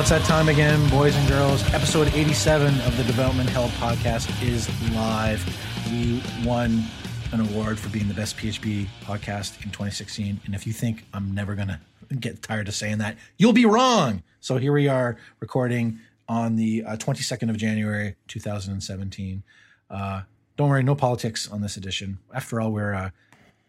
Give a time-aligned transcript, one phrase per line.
[0.00, 1.62] Well, it's that time again, boys and girls.
[1.74, 5.44] Episode 87 of the Development Hell podcast is live.
[5.92, 6.84] We won
[7.32, 10.40] an award for being the best PHP podcast in 2016.
[10.46, 11.80] And if you think I'm never going to
[12.18, 14.22] get tired of saying that, you'll be wrong.
[14.40, 15.98] So here we are recording
[16.30, 19.42] on the uh, 22nd of January, 2017.
[19.90, 20.22] Uh,
[20.56, 22.20] don't worry, no politics on this edition.
[22.32, 23.12] After all, we're a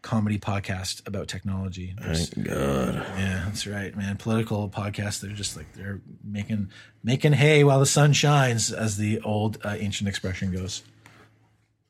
[0.02, 1.94] comedy podcast about technology.
[2.00, 2.96] There's- Thank God.
[3.18, 4.18] yeah, that's right, man.
[4.18, 6.70] Political podcasts, they're just like they're making
[7.04, 10.84] making hay while the sun shines, as the old uh, ancient expression goes.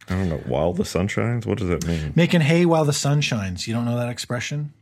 [0.09, 0.37] I don't know.
[0.45, 2.11] While the sun shines, what does that mean?
[2.15, 3.67] Making hay while the sun shines.
[3.67, 4.73] You don't know that expression?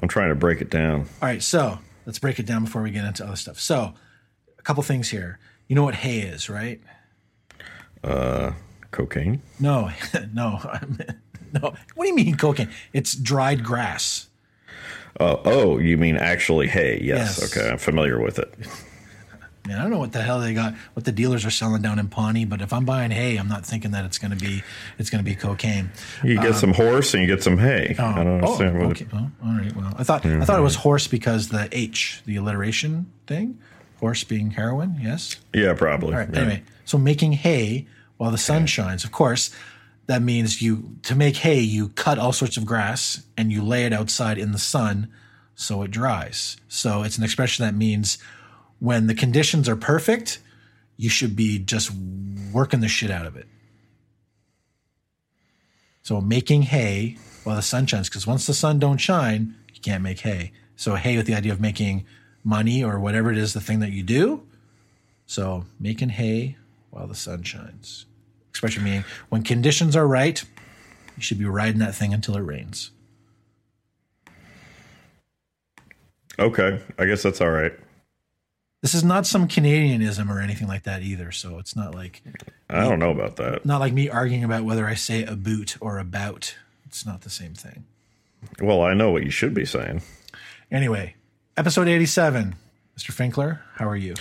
[0.00, 1.02] I'm trying to break it down.
[1.22, 3.60] All right, so let's break it down before we get into other stuff.
[3.60, 3.94] So,
[4.58, 5.38] a couple things here.
[5.68, 6.80] You know what hay is, right?
[8.02, 8.52] Uh,
[8.90, 9.42] cocaine?
[9.60, 9.90] No,
[10.32, 10.58] no,
[11.62, 11.74] no.
[11.94, 12.70] What do you mean cocaine?
[12.92, 14.26] It's dried grass.
[15.20, 17.00] Oh, oh, you mean actually hay?
[17.02, 17.38] Yes.
[17.40, 17.56] Yes.
[17.56, 18.54] Okay, I'm familiar with it.
[19.66, 21.98] Man, I don't know what the hell they got, what the dealers are selling down
[21.98, 24.62] in Pawnee, but if I'm buying hay, I'm not thinking that it's going to be,
[24.98, 25.90] it's going to be cocaine.
[26.24, 27.94] You get some horse and you get some hay.
[27.98, 29.06] I don't understand Um, Oh, okay.
[29.12, 29.76] Oh, all right.
[29.76, 33.58] Well, I thought I thought it was horse because the H, the alliteration thing,
[34.00, 34.96] horse being heroin.
[35.02, 35.36] Yes.
[35.52, 36.14] Yeah, probably.
[36.14, 36.30] All right.
[36.32, 36.40] Yeah.
[36.40, 39.04] Anyway, so making hay while the sun shines.
[39.04, 39.50] Of course,
[40.08, 43.84] that means you to make hay, you cut all sorts of grass and you lay
[43.84, 45.08] it outside in the sun
[45.54, 46.56] so it dries.
[46.66, 48.16] So it's an expression that means
[48.80, 50.40] when the conditions are perfect,
[50.96, 51.90] you should be just
[52.52, 53.46] working the shit out of it.
[56.02, 60.02] So making hay while the sun shines, because once the sun don't shine, you can't
[60.02, 60.52] make hay.
[60.74, 62.06] So hay with the idea of making
[62.42, 64.46] money or whatever it is, the thing that you do.
[65.26, 66.56] So making hay
[66.90, 68.06] while the sun shines.
[68.58, 70.42] Expression meaning when conditions are right,
[71.16, 72.90] you should be riding that thing until it rains.
[76.40, 77.72] Okay, I guess that's all right.
[78.82, 81.30] This is not some Canadianism or anything like that either.
[81.30, 82.20] So it's not like
[82.68, 83.64] I don't know about that.
[83.64, 86.56] not like me arguing about whether I say a boot or about.
[86.84, 87.84] It's not the same thing.
[88.60, 90.02] Well, I know what you should be saying.
[90.68, 91.14] Anyway,
[91.56, 92.56] episode 87.
[92.98, 93.12] Mr.
[93.12, 94.14] Finkler, how are you?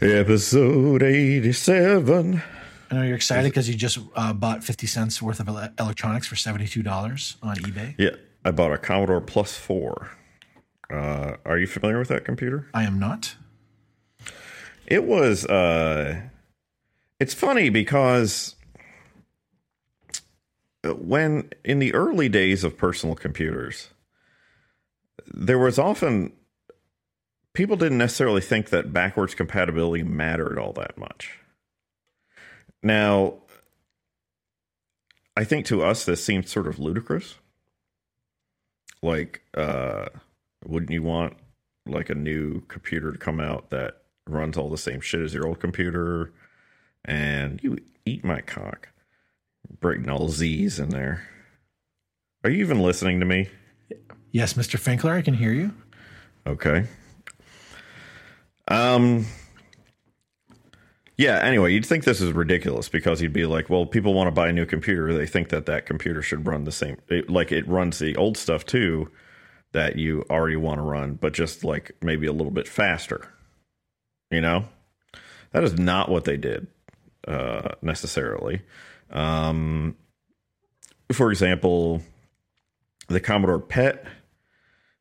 [0.00, 2.42] Episode 87.
[2.90, 6.26] I know you're excited because you just uh, bought 50 cents worth of ele- electronics
[6.26, 7.94] for $72 on eBay.
[7.98, 10.10] Yeah, I bought a Commodore Plus 4.
[10.88, 12.68] Uh, are you familiar with that computer?
[12.72, 13.34] I am not.
[14.86, 16.20] It was uh
[17.18, 18.54] it's funny because
[20.84, 23.88] when in the early days of personal computers
[25.26, 26.32] there was often
[27.52, 31.40] people didn't necessarily think that backwards compatibility mattered all that much.
[32.82, 33.34] Now
[35.36, 37.34] I think to us this seems sort of ludicrous.
[39.02, 40.06] Like uh
[40.64, 41.34] wouldn't you want
[41.86, 45.46] like a new computer to come out that runs all the same shit as your
[45.46, 46.32] old computer
[47.04, 48.88] and you eat my cock
[49.78, 51.28] breaking all z's in there
[52.42, 53.48] are you even listening to me
[54.32, 54.78] Yes, Mr.
[54.78, 55.72] Finkler, I can hear you.
[56.44, 56.86] okay
[58.66, 59.24] um
[61.16, 64.32] yeah anyway you'd think this is ridiculous because you'd be like well people want to
[64.32, 67.52] buy a new computer they think that that computer should run the same it, like
[67.52, 69.10] it runs the old stuff too
[69.72, 73.32] that you already want to run but just like maybe a little bit faster
[74.30, 74.64] you know?
[75.52, 76.66] That is not what they did
[77.26, 78.62] uh necessarily.
[79.10, 79.96] Um
[81.12, 82.02] for example
[83.08, 84.04] the commodore pet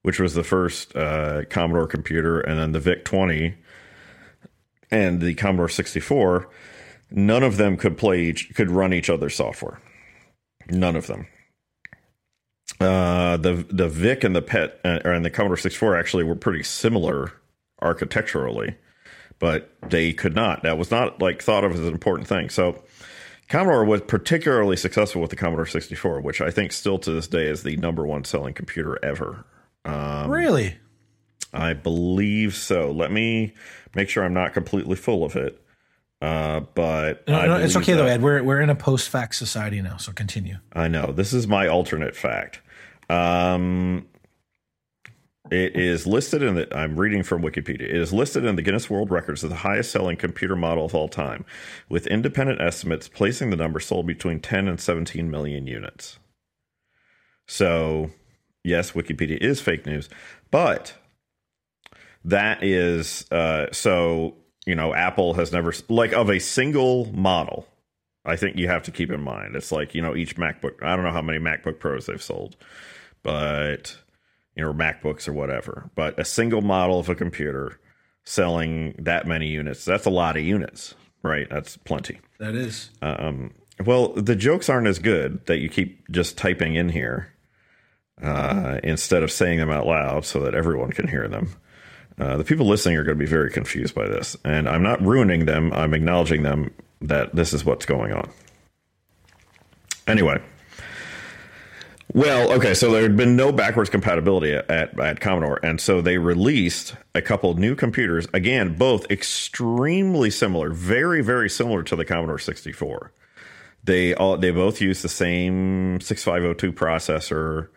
[0.03, 3.55] which was the first uh commodore computer and then the vic 20
[4.91, 6.49] and the commodore 64
[7.11, 9.79] none of them could play each could run each other's software
[10.69, 11.27] none of them
[12.79, 16.63] uh the the vic and the pet uh, and the commodore 64 actually were pretty
[16.63, 17.33] similar
[17.81, 18.75] architecturally
[19.39, 20.63] but they could not.
[20.63, 22.49] That was not like thought of as an important thing.
[22.49, 22.83] So
[23.49, 27.47] Commodore was particularly successful with the Commodore 64, which I think still to this day
[27.47, 29.45] is the number one selling computer ever.
[29.83, 30.77] Um, really?
[31.53, 32.91] I believe so.
[32.91, 33.53] Let me
[33.95, 35.61] make sure I'm not completely full of it.
[36.21, 38.21] Uh, but No, no, it's okay though, Ed.
[38.21, 40.57] We're, we're in a post fact society now, so continue.
[40.73, 41.11] I know.
[41.11, 42.61] This is my alternate fact.
[43.09, 44.07] Um,
[45.51, 46.75] it is listed in the.
[46.75, 47.81] I'm reading from Wikipedia.
[47.81, 50.95] It is listed in the Guinness World Records as the highest selling computer model of
[50.95, 51.45] all time,
[51.87, 56.17] with independent estimates placing the number sold between 10 and 17 million units.
[57.47, 58.09] So,
[58.63, 60.09] yes, Wikipedia is fake news,
[60.49, 60.95] but
[62.25, 64.35] that is uh, so.
[64.67, 67.67] You know, Apple has never like of a single model.
[68.25, 69.55] I think you have to keep in mind.
[69.55, 72.55] It's like, you know, each MacBook, I don't know how many MacBook Pros they've sold,
[73.21, 73.95] but,
[74.55, 75.91] you know, MacBooks or whatever.
[75.93, 77.79] But a single model of a computer
[78.23, 79.85] selling that many units.
[79.85, 81.47] That's a lot of units, right?
[81.47, 82.19] That's plenty.
[82.39, 82.89] That is.
[83.03, 83.53] Um,
[83.85, 87.31] well, the jokes aren't as good that you keep just typing in here
[88.19, 91.51] uh, instead of saying them out loud so that everyone can hear them.
[92.17, 95.01] Uh, the people listening are going to be very confused by this, and I'm not
[95.01, 95.73] ruining them.
[95.73, 98.29] I'm acknowledging them that this is what's going on.
[100.07, 100.39] Anyway,
[102.13, 105.99] well, okay, so there had been no backwards compatibility at, at, at, Commodore, and so
[105.99, 108.27] they released a couple new computers.
[108.33, 113.11] Again, both extremely similar, very, very similar to the Commodore 64.
[113.83, 117.67] They all they both use the same 6502 processor,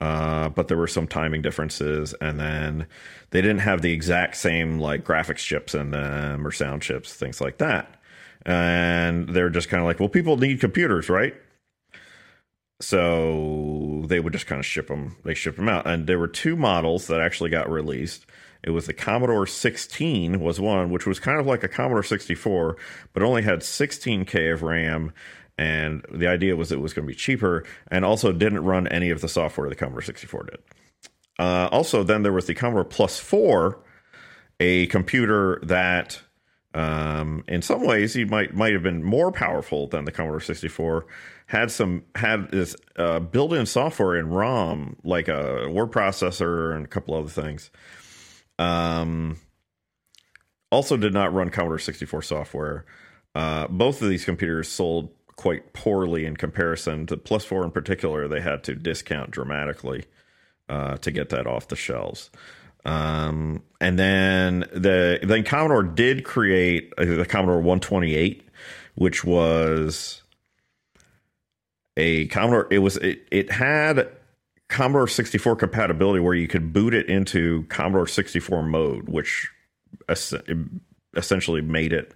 [0.00, 2.86] uh, but there were some timing differences, and then
[3.30, 7.40] they didn't have the exact same like graphics chips in them or sound chips, things
[7.40, 8.00] like that.
[8.46, 11.34] And they're just kind of like, well, people need computers, right?
[12.80, 15.16] So they would just kind of ship them.
[15.24, 18.24] They ship them out, and there were two models that actually got released.
[18.62, 22.76] It was the Commodore 16 was one, which was kind of like a Commodore 64,
[23.12, 25.12] but only had 16k of RAM
[25.58, 29.10] and the idea was it was going to be cheaper and also didn't run any
[29.10, 30.58] of the software the Commodore 64 did.
[31.38, 33.78] Uh, also, then there was the Commodore Plus 4,
[34.60, 36.20] a computer that
[36.74, 41.06] um, in some ways he might might have been more powerful than the Commodore 64.
[41.46, 46.88] Had some had this uh, built-in software in ROM, like a word processor and a
[46.88, 47.70] couple other things.
[48.58, 49.38] Um,
[50.70, 52.84] also did not run Commodore 64 software.
[53.34, 58.28] Uh, both of these computers sold quite poorly in comparison to Plus Four in particular.
[58.28, 60.04] They had to discount dramatically
[60.68, 62.30] uh, to get that off the shelves.
[62.84, 68.48] Um, and then the then Commodore did create uh, the Commodore 128,
[68.96, 70.22] which was
[71.96, 72.66] a Commodore.
[72.70, 74.08] It was it it had
[74.68, 79.48] Commodore 64 compatibility where you could boot it into Commodore 64 mode, which
[81.16, 82.12] essentially made it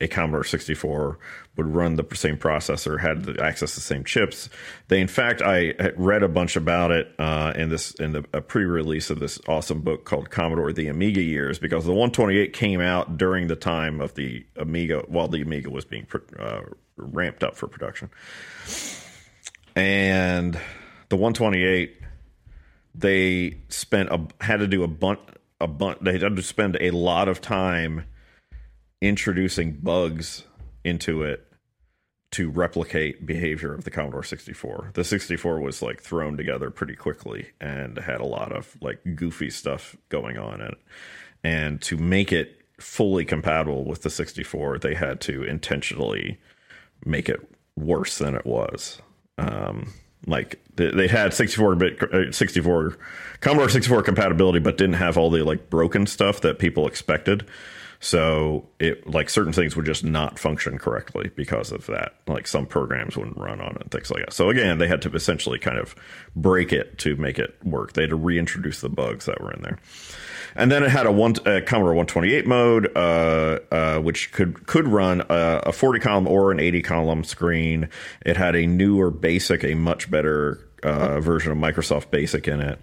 [0.00, 1.18] a Commodore 64
[1.56, 4.48] would run the same processor, had access to the same chips.
[4.88, 8.40] They, in fact, I read a bunch about it uh, in this in the a
[8.40, 13.16] pre-release of this awesome book called Commodore: The Amiga Years, because the 128 came out
[13.16, 16.06] during the time of the Amiga, while the Amiga was being
[16.38, 16.62] uh,
[16.96, 18.10] ramped up for production,
[19.76, 20.58] and
[21.08, 22.00] the 128
[22.96, 25.18] they spent a had to do a bunch
[25.60, 28.04] a bunch they had to spend a lot of time
[29.08, 30.44] introducing bugs
[30.82, 31.46] into it
[32.32, 34.90] to replicate behavior of the Commodore 64.
[34.94, 39.50] The 64 was like thrown together pretty quickly and had a lot of like goofy
[39.50, 40.78] stuff going on in it.
[41.44, 46.40] And to make it fully compatible with the 64, they had to intentionally
[47.04, 47.40] make it
[47.76, 49.00] worse than it was.
[49.38, 49.92] Um,
[50.26, 52.96] like they, had 64 bit uh, 64
[53.40, 57.46] Commodore 64 compatibility but didn't have all the like broken stuff that people expected.
[58.00, 62.14] So it like certain things would just not function correctly because of that.
[62.26, 64.32] Like some programs wouldn't run on it and things like that.
[64.32, 65.94] So again, they had to essentially kind of
[66.36, 67.92] break it to make it work.
[67.92, 69.78] They had to reintroduce the bugs that were in there.
[70.56, 74.86] And then it had a one a Commodore 128 mode, uh, uh, which could could
[74.86, 77.88] run a, a 40 column or an 80 column screen.
[78.24, 82.78] It had a newer BASIC, a much better uh, version of Microsoft Basic in it.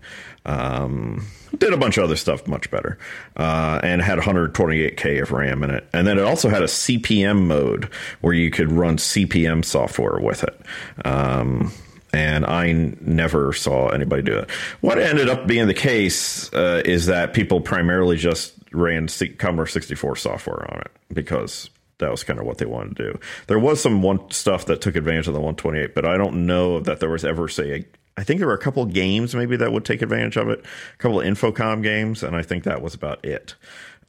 [0.45, 1.27] Um,
[1.57, 2.97] did a bunch of other stuff much better,
[3.37, 5.87] uh, and had 128k of RAM in it.
[5.93, 7.89] And then it also had a CP/M mode
[8.21, 10.59] where you could run CP/M software with it.
[11.05, 11.71] Um,
[12.13, 14.49] and I never saw anybody do it.
[14.81, 19.67] What ended up being the case uh, is that people primarily just ran C- Commodore
[19.67, 21.69] 64 software on it because
[22.01, 23.19] that was kind of what they wanted to do.
[23.47, 26.79] There was some one stuff that took advantage of the 128, but I don't know
[26.81, 27.85] that there was ever say a,
[28.17, 30.59] I think there were a couple games maybe that would take advantage of it,
[30.93, 33.55] a couple of Infocom games, and I think that was about it.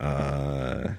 [0.00, 0.94] Uh,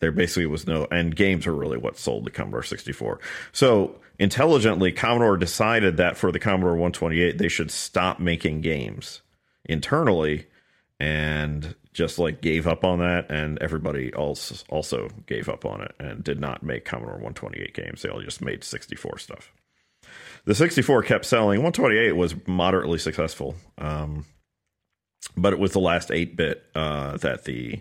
[0.00, 3.18] there basically was no, and games are really what sold the Commodore 64.
[3.52, 9.22] So intelligently, Commodore decided that for the Commodore 128, they should stop making games
[9.64, 10.46] internally
[11.00, 15.92] and just like gave up on that and everybody else also gave up on it
[15.98, 18.02] and did not make Commodore 128 games.
[18.02, 19.52] They all just made 64 stuff.
[20.44, 21.58] The 64 kept selling.
[21.58, 23.56] 128 was moderately successful.
[23.78, 24.26] Um,
[25.36, 27.80] but it was the last 8-bit uh, that the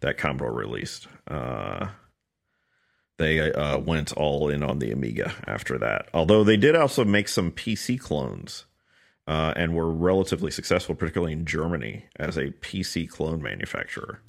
[0.00, 1.06] that Commodore released.
[1.26, 1.88] Uh,
[3.18, 6.08] they uh, went all in on the Amiga after that.
[6.14, 8.64] Although they did also make some PC clones
[9.28, 14.20] uh, and were relatively successful, particularly in Germany, as a PC clone manufacturer.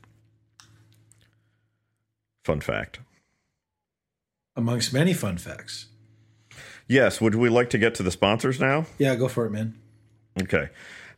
[2.43, 2.99] Fun fact.
[4.57, 5.87] Amongst many fun facts.
[6.85, 7.21] Yes.
[7.21, 8.87] Would we like to get to the sponsors now?
[8.97, 9.79] Yeah, go for it, man.
[10.41, 10.69] Okay.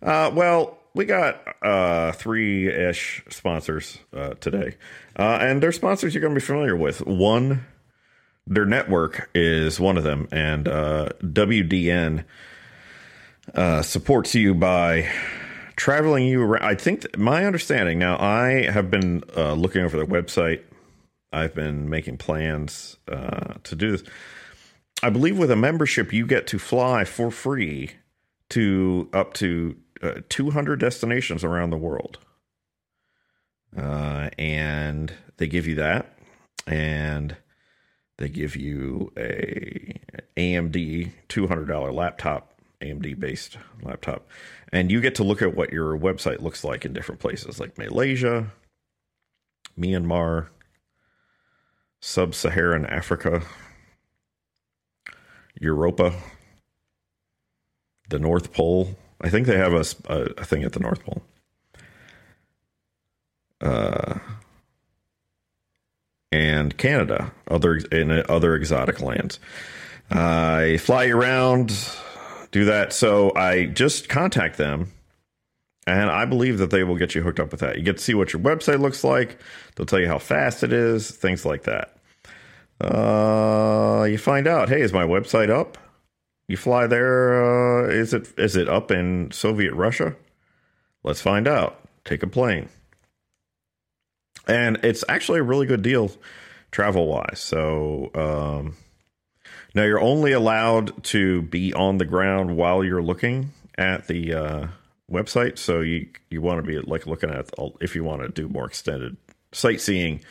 [0.01, 4.75] Uh, well, we got uh, three ish sponsors uh, today,
[5.17, 7.05] uh, and they're sponsors you're going to be familiar with.
[7.07, 7.65] One,
[8.45, 12.25] their network is one of them, and uh, WDN
[13.55, 15.09] uh, supports you by
[15.75, 16.63] traveling you around.
[16.63, 20.61] I think th- my understanding now, I have been uh, looking over their website,
[21.33, 24.03] I've been making plans uh, to do this.
[25.03, 27.91] I believe with a membership, you get to fly for free
[28.49, 32.19] to up to uh, 200 destinations around the world.
[33.75, 36.13] Uh, and they give you that.
[36.67, 37.37] And
[38.17, 39.99] they give you a
[40.37, 42.50] AMD $200 laptop,
[42.81, 44.27] AMD based laptop.
[44.71, 47.77] And you get to look at what your website looks like in different places like
[47.77, 48.51] Malaysia,
[49.77, 50.47] Myanmar,
[51.99, 53.43] Sub Saharan Africa,
[55.59, 56.13] Europa,
[58.09, 58.97] the North Pole.
[59.21, 61.21] I think they have a, a, thing at the North Pole.
[63.61, 64.17] Uh,
[66.31, 69.39] and Canada, other in other exotic lands.
[70.09, 71.71] I fly around,
[72.51, 72.93] do that.
[72.93, 74.91] So I just contact them,
[75.87, 77.77] and I believe that they will get you hooked up with that.
[77.77, 79.39] You get to see what your website looks like.
[79.75, 81.95] They'll tell you how fast it is, things like that.
[82.79, 85.77] Uh, you find out, hey, is my website up?
[86.47, 87.85] You fly there.
[87.85, 90.15] Uh, is it is it up in Soviet Russia?
[91.03, 91.79] Let's find out.
[92.03, 92.67] Take a plane,
[94.47, 96.11] and it's actually a really good deal
[96.71, 97.39] travel wise.
[97.39, 98.75] So um,
[99.73, 104.67] now you're only allowed to be on the ground while you're looking at the uh,
[105.09, 105.57] website.
[105.57, 107.49] So you you want to be like looking at
[107.79, 109.17] if you want to do more extended
[109.51, 110.21] sightseeing,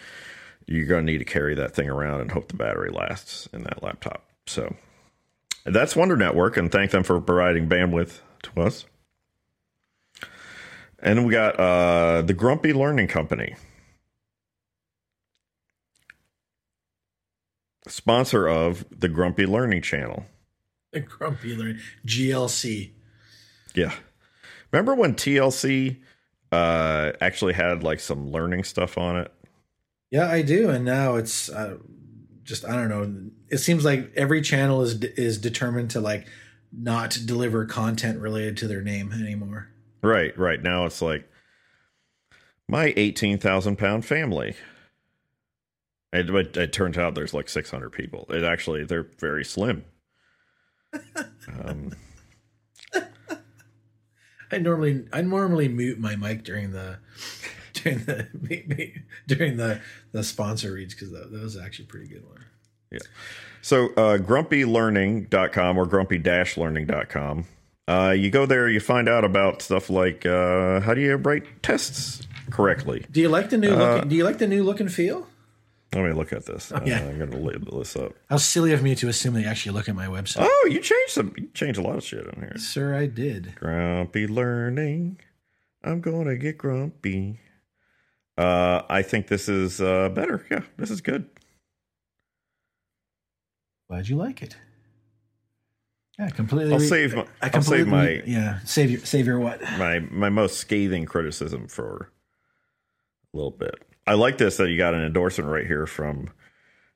[0.67, 3.63] you're going to need to carry that thing around and hope the battery lasts in
[3.65, 4.25] that laptop.
[4.47, 4.75] So
[5.65, 8.85] that's Wonder Network, and thank them for providing bandwidth to us.
[11.03, 13.57] And we got uh, the Grumpy Learning Company,
[17.87, 20.27] sponsor of the Grumpy Learning Channel.
[20.93, 22.93] The Grumpy Learning GLC.
[23.75, 23.95] Yeah,
[24.73, 25.99] remember when TLC
[26.53, 29.33] uh, actually had like some learning stuff on it?
[30.11, 31.77] Yeah, I do, and now it's uh,
[32.43, 33.31] just I don't know.
[33.49, 36.27] It seems like every channel is is determined to like
[36.73, 39.69] not deliver content related to their name anymore.
[40.03, 40.63] Right, right.
[40.63, 41.29] Now it's like
[42.69, 44.57] my eighteen thousand pound family.
[46.13, 48.27] It, it, it, turns out there's like six hundred people.
[48.31, 49.85] It actually they're very slim.
[51.65, 51.93] um,
[54.53, 56.99] I normally I normally mute my mic during the
[57.75, 58.93] during the
[59.27, 59.81] during the
[60.13, 62.45] the sponsor reads because that, that was actually a pretty good one.
[62.91, 62.99] Yeah.
[63.63, 67.45] So uh, grumpylearning.com or grumpy-learning.com.
[67.87, 71.63] Uh, you go there, you find out about stuff like uh, how do you write
[71.63, 73.05] tests correctly.
[73.11, 74.03] Do you like the new look?
[74.03, 75.27] Uh, do you like the new look and feel?
[75.93, 76.71] Let me look at this.
[76.71, 78.13] Uh, I'm going to label this up.
[78.29, 80.47] How silly of me to assume they actually look at my website.
[80.49, 81.35] Oh, you changed some.
[81.37, 82.57] You changed a lot of shit in here.
[82.59, 83.55] Sir, I did.
[83.57, 85.21] Grumpy learning.
[85.83, 87.41] I'm going to get grumpy.
[88.39, 90.47] Uh, I think this is uh, better.
[90.49, 91.27] Yeah, this is good.
[93.89, 94.57] Glad you like it.
[96.21, 96.75] Yeah, completely.
[96.75, 97.17] I'll save.
[97.17, 98.23] My, I will save my.
[98.27, 99.61] Yeah, save your save your what?
[99.63, 102.13] My my most scathing criticism for
[103.33, 103.75] a little bit.
[104.07, 106.31] I like this that you got an endorsement right here from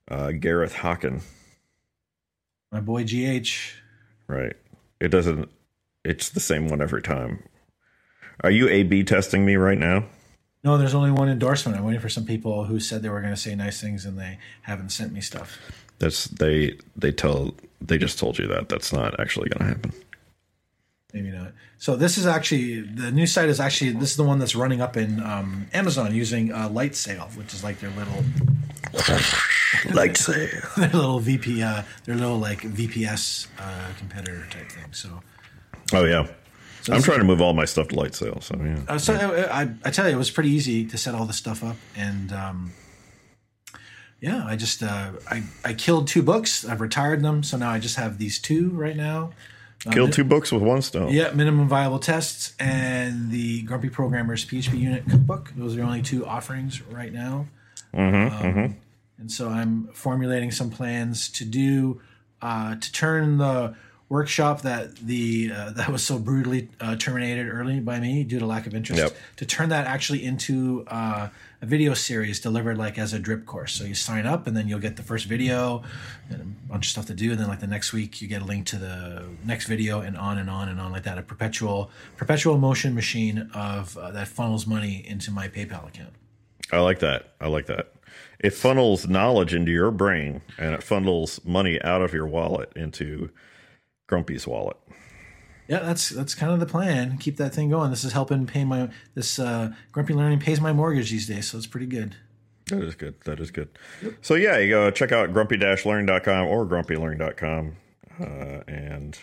[0.09, 1.23] uh, Gareth Hocken.
[2.73, 3.51] My boy GH.
[4.27, 4.57] Right.
[5.01, 5.49] It doesn't.
[6.05, 7.43] It's the same one every time.
[8.43, 10.05] Are you A/B testing me right now?
[10.65, 11.79] No, there's only one endorsement.
[11.79, 14.19] I'm waiting for some people who said they were going to say nice things and
[14.19, 15.59] they haven't sent me stuff.
[15.99, 19.93] That's they they tell they just told you that that's not actually going to happen.
[21.15, 21.53] Maybe not.
[21.79, 24.81] So this is actually the new site is actually this is the one that's running
[24.81, 28.25] up in um, Amazon using uh, Lightsail, which is like their little
[29.95, 34.93] Lightsail, their little VP, uh, their little like VPS uh, competitor type thing.
[34.93, 35.21] So.
[35.93, 36.27] Oh yeah.
[36.83, 38.43] So I'm trying to move all my stuff to Lightsail.
[38.43, 38.81] So yeah.
[38.89, 41.37] Uh, so I, I, I, tell you, it was pretty easy to set all this
[41.37, 42.73] stuff up, and um,
[44.21, 46.65] yeah, I just uh, I I killed two books.
[46.65, 49.31] I've retired them, so now I just have these two right now.
[49.87, 51.13] Uh, killed two books with one stone.
[51.13, 55.53] Yeah, minimum viable tests and the Grumpy Programmers PHPUnit Cookbook.
[55.57, 57.47] Those are the only two offerings right now.
[57.95, 58.73] Mm-hmm, um, mm-hmm.
[59.19, 62.01] And so I'm formulating some plans to do
[62.43, 63.75] uh, to turn the
[64.09, 68.47] workshop that the uh, that was so brutally uh, terminated early by me due to
[68.47, 69.17] lack of interest yep.
[69.37, 71.29] to turn that actually into uh,
[71.65, 73.73] a video series delivered like as a drip course.
[73.73, 75.83] So you sign up and then you'll get the first video
[76.29, 77.31] and a bunch of stuff to do.
[77.31, 80.17] And then like the next week you get a link to the next video and
[80.17, 81.17] on and on and on like that.
[81.17, 86.13] A perpetual perpetual motion machine of uh, that funnels money into my PayPal account.
[86.71, 87.35] I like that.
[87.41, 87.93] I like that.
[88.39, 93.31] It funnels knowledge into your brain and it funnels money out of your wallet into
[94.07, 94.77] Grumpy's wallet.
[95.69, 97.17] Yeah, that's that's kind of the plan.
[97.19, 97.91] Keep that thing going.
[97.91, 101.59] This is helping pay my this uh, Grumpy Learning pays my mortgage these days, so
[101.59, 102.17] it's pretty good.
[102.67, 103.21] That is good.
[103.25, 103.69] That is good.
[104.23, 107.77] So yeah, you go check out grumpy-learning.com or grumpylearning.com.
[108.19, 108.25] Uh,
[108.67, 109.19] and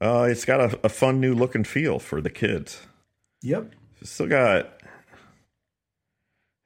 [0.00, 2.86] uh, it's got a, a fun new look and feel for the kids.
[3.42, 3.72] Yep.
[4.00, 4.80] It's still got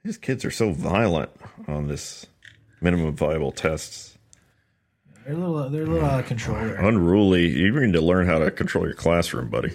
[0.04, 1.30] these kids are so violent
[1.68, 2.26] on this
[2.80, 4.16] minimum viable tests.
[5.24, 6.58] They're a little they're a little out of control.
[6.58, 7.48] Unruly.
[7.48, 9.72] You need to learn how to control your classroom, buddy.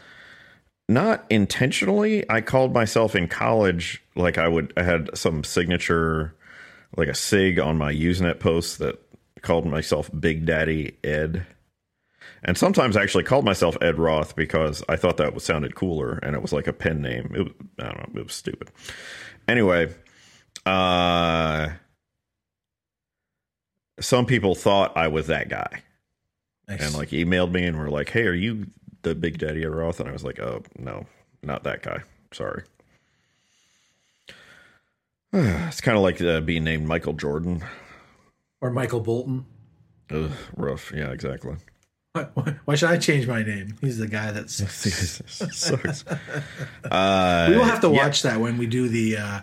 [0.91, 4.73] not intentionally, I called myself in college like I would.
[4.77, 6.35] I had some signature,
[6.97, 9.01] like a sig on my Usenet post that
[9.43, 11.47] called myself Big Daddy Ed
[12.43, 16.35] and sometimes I actually called myself Ed Roth because I thought that sounded cooler, and
[16.35, 17.33] it was like a pen name.
[17.35, 18.71] It was, I don't know, it was stupid.
[19.47, 19.93] Anyway,
[20.65, 21.69] uh,
[24.01, 25.83] some people thought I was that guy,
[26.67, 26.81] nice.
[26.81, 28.69] and like emailed me and were like, "Hey, are you
[29.03, 31.07] the Big Daddy Ed Roth?" And I was like, "Oh no,
[31.43, 32.03] not that guy.
[32.33, 32.63] Sorry."
[35.33, 37.63] it's kind of like uh, being named Michael Jordan
[38.61, 39.47] or Michael Bolton.
[40.11, 40.93] Ugh, rough.
[40.95, 41.57] Yeah, exactly.
[42.13, 42.27] Why,
[42.65, 43.77] why, should I change my name?
[43.81, 46.05] He's the guy that sucks.
[46.85, 48.33] uh, we will have to watch yeah.
[48.33, 49.41] that when we do the uh,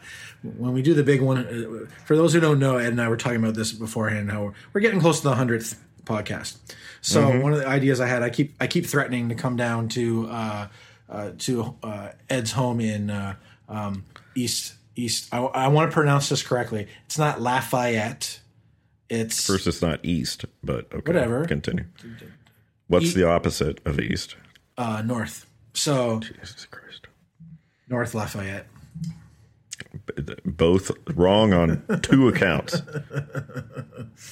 [0.58, 1.38] when we do the big one.
[1.38, 4.30] Uh, for those who don't know, Ed and I were talking about this beforehand.
[4.32, 6.58] How we're, we're getting close to the hundredth podcast.
[7.08, 7.42] So mm-hmm.
[7.42, 10.28] one of the ideas I had, I keep I keep threatening to come down to
[10.30, 10.68] uh,
[11.10, 13.10] uh, to uh, Ed's home in
[13.70, 14.04] um,
[14.36, 15.34] East East.
[15.34, 16.90] I, I want to pronounce this correctly.
[17.06, 18.42] It's not Lafayette.
[19.08, 19.68] It's first.
[19.68, 21.14] It's not East, but okay.
[21.14, 21.46] Whatever.
[21.46, 21.86] Continue.
[22.88, 24.36] What's e- the opposite of east?
[24.78, 25.46] Uh, north.
[25.74, 27.08] So Jesus Christ.
[27.88, 28.68] North Lafayette.
[30.46, 32.82] Both wrong on two accounts.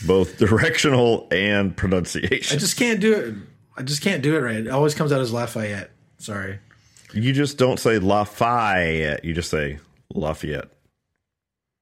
[0.05, 2.57] Both directional and pronunciation.
[2.57, 3.35] I just can't do it.
[3.77, 4.57] I just can't do it right.
[4.57, 5.91] It always comes out as Lafayette.
[6.17, 6.59] Sorry.
[7.13, 9.23] You just don't say Lafayette.
[9.23, 9.79] You just say
[10.13, 10.69] Lafayette.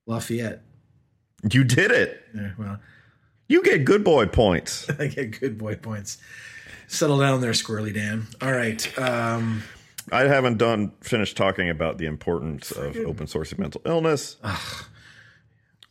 [0.07, 0.61] Lafayette.
[1.51, 2.21] You did it.
[2.35, 2.79] Yeah, well,
[3.47, 4.89] you get good boy points.
[4.99, 6.17] I get good boy points.
[6.87, 8.27] Settle down there, Squirrely Dan.
[8.41, 8.99] All right.
[8.99, 9.63] Um,
[10.11, 14.37] I haven't done finished talking about the importance of open sourcing mental illness.
[14.43, 14.85] Ugh.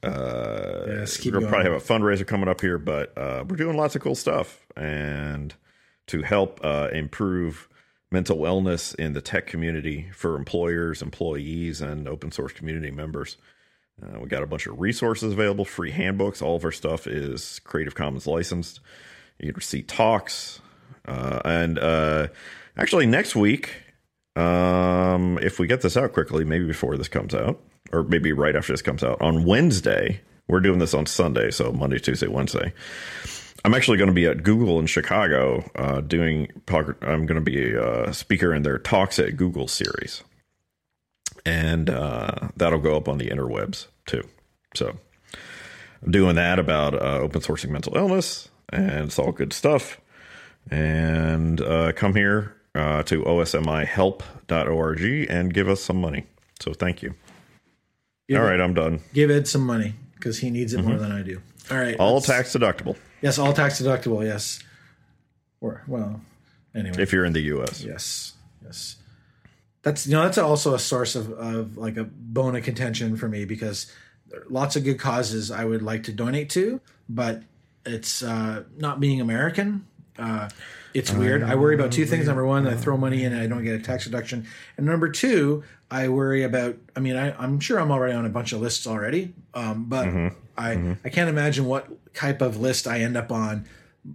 [0.02, 3.76] Uh, yes, keep we'll probably have a fundraiser coming up here, but uh, we're doing
[3.76, 5.54] lots of cool stuff and
[6.08, 7.68] to help uh, improve
[8.10, 13.36] mental wellness in the tech community for employers, employees, and open source community members.
[14.02, 16.42] Uh, we got a bunch of resources available, free handbooks.
[16.42, 18.80] All of our stuff is Creative Commons licensed.
[19.38, 20.60] You can see talks,
[21.06, 22.28] uh, and uh,
[22.76, 23.70] actually, next week,
[24.36, 27.60] um, if we get this out quickly, maybe before this comes out,
[27.92, 31.72] or maybe right after this comes out, on Wednesday, we're doing this on Sunday, so
[31.72, 32.72] Monday, Tuesday, Wednesday.
[33.64, 36.48] I'm actually going to be at Google in Chicago uh, doing.
[36.68, 40.24] I'm going to be a speaker in their Talks at Google series,
[41.46, 44.26] and uh, that'll go up on the interwebs too.
[44.74, 44.96] So
[46.02, 50.00] I'm doing that about uh, open sourcing mental illness, and it's all good stuff
[50.70, 56.26] and uh, come here uh, to osmihelp.org and give us some money.
[56.60, 57.14] So thank you.
[58.28, 59.00] Give all right, I'm done.
[59.12, 60.88] Give Ed some money because he needs it mm-hmm.
[60.88, 61.40] more than I do.
[61.70, 61.96] All right.
[61.98, 62.96] All tax deductible.
[63.20, 64.24] Yes, all tax deductible.
[64.24, 64.60] Yes.
[65.60, 66.20] Or, well,
[66.74, 66.96] anyway.
[66.98, 67.84] If you're in the U.S.
[67.84, 68.32] Yes.
[68.64, 68.96] Yes.
[69.82, 73.28] That's you know that's also a source of, of like a bone of contention for
[73.28, 73.92] me because
[74.28, 77.42] there are lots of good causes I would like to donate to, but
[77.84, 80.48] it's uh, not being American Uh,
[80.94, 81.42] it's weird.
[81.42, 82.26] I worry about two things.
[82.26, 84.46] Number one, I throw money in and I don't get a tax deduction.
[84.76, 86.76] And number two, I worry about.
[86.96, 90.06] I mean, I, I'm sure I'm already on a bunch of lists already, um, but
[90.58, 93.66] I I can't imagine what type of list I end up on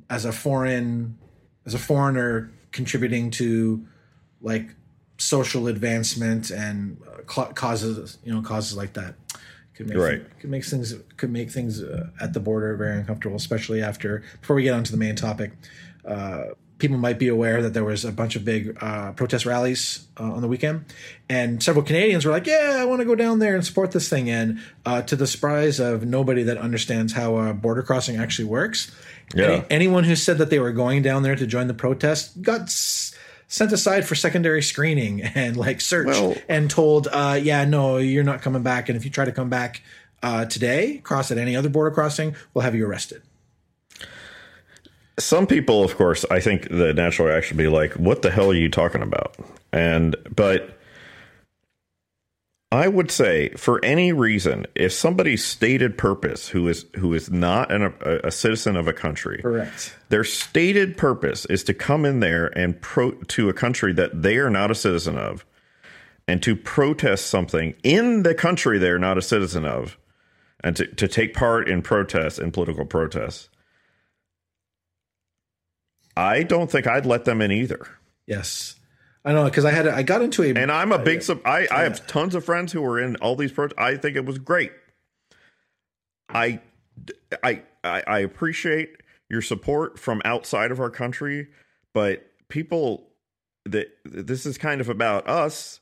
[0.10, 1.18] as a foreign
[1.66, 3.86] as a foreigner contributing to
[4.42, 4.70] like
[5.18, 7.22] social advancement and uh,
[7.54, 9.16] causes you know causes like that
[9.74, 10.22] could make Right.
[10.24, 14.24] thi- could make things could make things uh, at the border very uncomfortable especially after
[14.42, 15.54] before we get on to the main topic
[16.06, 16.44] uh,
[16.80, 20.24] people might be aware that there was a bunch of big uh, protest rallies uh,
[20.24, 20.86] on the weekend
[21.30, 24.08] and several canadians were like yeah i want to go down there and support this
[24.10, 28.46] thing and uh, to the surprise of nobody that understands how a border crossing actually
[28.46, 28.92] works
[29.36, 29.46] Yeah.
[29.46, 32.62] any- anyone who said that they were going down there to join the protest got
[32.62, 33.13] s-
[33.50, 38.24] sent aside for secondary screening and like search Well- and told, uh, yeah, no, you're
[38.26, 38.90] not coming back.
[38.90, 39.82] And if you try to come back
[40.22, 43.22] uh, today, cross at any other border crossing, we'll have you arrested.
[45.20, 48.52] Some people, of course, I think the natural reaction would be like, "What the hell
[48.52, 49.36] are you talking about?"
[49.72, 50.78] And but
[52.72, 57.72] I would say, for any reason, if somebody's stated purpose, who is who is not
[57.72, 59.96] an, a, a citizen of a country, Correct.
[60.10, 64.38] their stated purpose is to come in there and pro to a country that they
[64.38, 65.46] are not a citizen of,
[66.28, 69.98] and to protest something in the country they're not a citizen of,
[70.62, 73.48] and to, to take part in protests and political protests.
[76.18, 77.88] I don't think I'd let them in either.
[78.26, 78.76] Yes.
[79.24, 81.42] I know because I had I got into a And I'm a big sub.
[81.46, 83.78] I, I have tons of friends who were in all these protests.
[83.78, 84.72] I think it was great.
[86.30, 86.60] I,
[87.44, 91.48] I, I I appreciate your support from outside of our country,
[91.94, 93.10] but people
[93.66, 95.82] that this is kind of about us,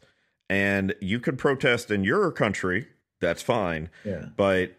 [0.50, 2.88] and you could protest in your country.
[3.22, 3.90] That's fine.
[4.04, 4.26] yeah.
[4.36, 4.76] But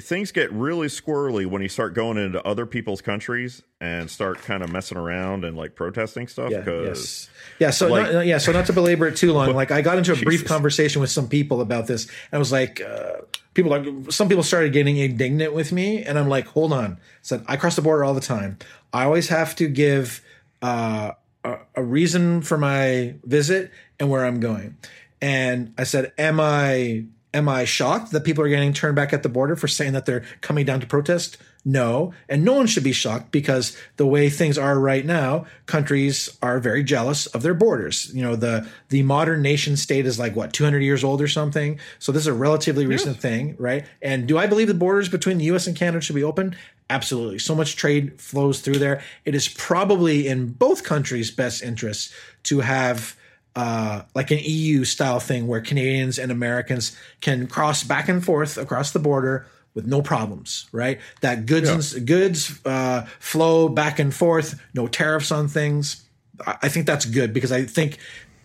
[0.00, 4.62] things get really squirrely when you start going into other people's countries and start kind
[4.62, 6.50] of messing around and like protesting stuff.
[6.50, 7.30] Yeah, Because yes.
[7.58, 9.54] Yeah, so like- not, yeah, so not to belabor it too long.
[9.54, 12.52] Like I got into a brief conversation with some people about this, and I was
[12.52, 13.18] like, uh,
[13.54, 16.92] people like some people started getting indignant with me, and I'm like, hold on.
[16.92, 18.58] I said I cross the border all the time.
[18.92, 20.22] I always have to give
[20.62, 21.12] uh,
[21.44, 24.76] a, a reason for my visit and where I'm going.
[25.20, 29.22] And I said, am I am I shocked that people are getting turned back at
[29.22, 31.36] the border for saying that they're coming down to protest?
[31.64, 36.30] No, and no one should be shocked because the way things are right now, countries
[36.40, 38.10] are very jealous of their borders.
[38.14, 41.78] You know, the the modern nation state is like what 200 years old or something.
[41.98, 43.84] So this is a relatively recent thing, right?
[44.00, 46.56] And do I believe the borders between the US and Canada should be open?
[46.88, 47.38] Absolutely.
[47.38, 49.02] So much trade flows through there.
[49.26, 52.14] It is probably in both countries' best interests
[52.44, 53.14] to have
[53.58, 58.56] uh, like an EU style thing where Canadians and Americans can cross back and forth
[58.56, 61.00] across the border with no problems, right?
[61.22, 66.04] That goods and goods uh, flow back and forth, no tariffs on things.
[66.46, 67.98] I I think that's good because I think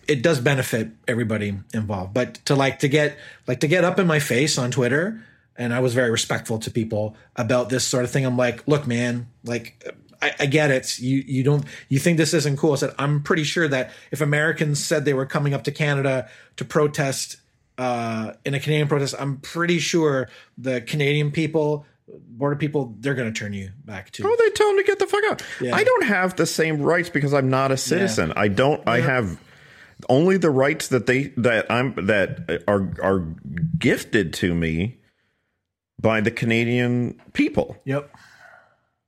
[0.08, 2.12] it does benefit everybody involved.
[2.12, 5.24] But to like to get like to get up in my face on Twitter,
[5.56, 8.26] and I was very respectful to people about this sort of thing.
[8.26, 10.98] I'm like, look, man, like I, I get it.
[10.98, 12.72] You you don't you think this isn't cool.
[12.72, 16.28] I said I'm pretty sure that if Americans said they were coming up to Canada
[16.56, 17.36] to protest
[17.76, 23.32] uh, in a Canadian protest, I'm pretty sure the Canadian people, border people, they're going
[23.32, 24.22] to turn you back too.
[24.26, 25.42] Oh, they tell him to get the fuck out.
[25.60, 25.74] Yeah.
[25.74, 28.32] I don't have the same rights because I'm not a citizen.
[28.36, 28.86] I don't.
[28.88, 29.38] I have
[30.08, 33.26] only the rights that they that I'm that are are
[33.78, 35.00] gifted to me
[36.00, 37.76] by the Canadian people.
[37.84, 38.13] Yep.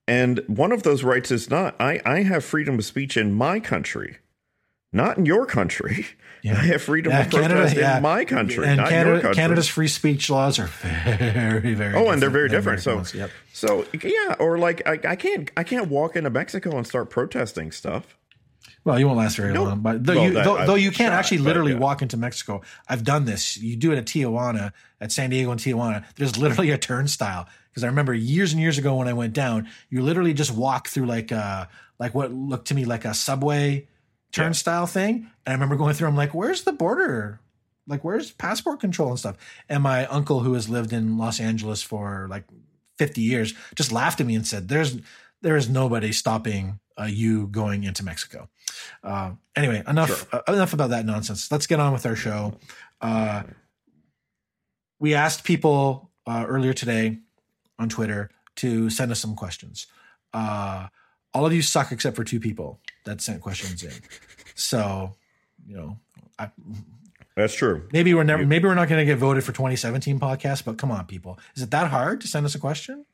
[0.09, 3.61] And one of those rights is not I I have freedom of speech in my
[3.61, 4.19] country.
[4.93, 6.07] Not in your country.
[6.45, 7.97] I have freedom Yeah, of protest yeah.
[7.97, 9.35] in my country, and not your country.
[9.35, 11.95] Canada's free speech laws are very, very.
[11.95, 12.83] Oh, and they're very different.
[12.83, 13.13] So, ones.
[13.13, 13.31] Yep.
[13.53, 17.73] so yeah, or like I, I can't, I can't walk into Mexico and start protesting
[17.73, 18.17] stuff.
[18.85, 21.19] Well, you won't last very long, but though Well, you though, though you can't shot,
[21.19, 21.79] actually literally yeah.
[21.79, 22.63] walk into Mexico.
[22.89, 23.57] I've done this.
[23.57, 26.05] You do it at Tijuana, at San Diego and Tijuana.
[26.15, 29.69] There's literally a turnstile because I remember years and years ago when I went down,
[29.91, 31.67] you literally just walk through like uh
[31.99, 33.87] like what looked to me like a subway
[34.33, 36.09] turnstile thing, and I remember going through.
[36.09, 37.39] I'm like, where's the border?
[37.87, 39.37] Like, where's passport control and stuff?
[39.69, 42.45] And my uncle, who has lived in Los Angeles for like
[42.97, 44.97] 50 years, just laughed at me and said, "There's
[45.43, 48.49] there is nobody stopping uh, you going into Mexico."
[49.05, 51.53] Uh, anyway, enough uh, enough about that nonsense.
[51.53, 52.55] Let's get on with our show.
[53.03, 53.43] Uh,
[54.99, 57.19] we asked people uh, earlier today
[57.79, 59.87] on Twitter to send us some questions.
[60.33, 60.89] Uh,
[61.35, 63.93] all of you suck except for two people that sent questions in.
[64.55, 65.13] So,
[65.67, 65.99] you know,
[66.39, 66.51] I,
[67.37, 67.89] That's true.
[67.93, 70.91] maybe we're never, maybe we're not going to get voted for 2017 podcast, but come
[70.91, 73.05] on, people, is it that hard to send us a question?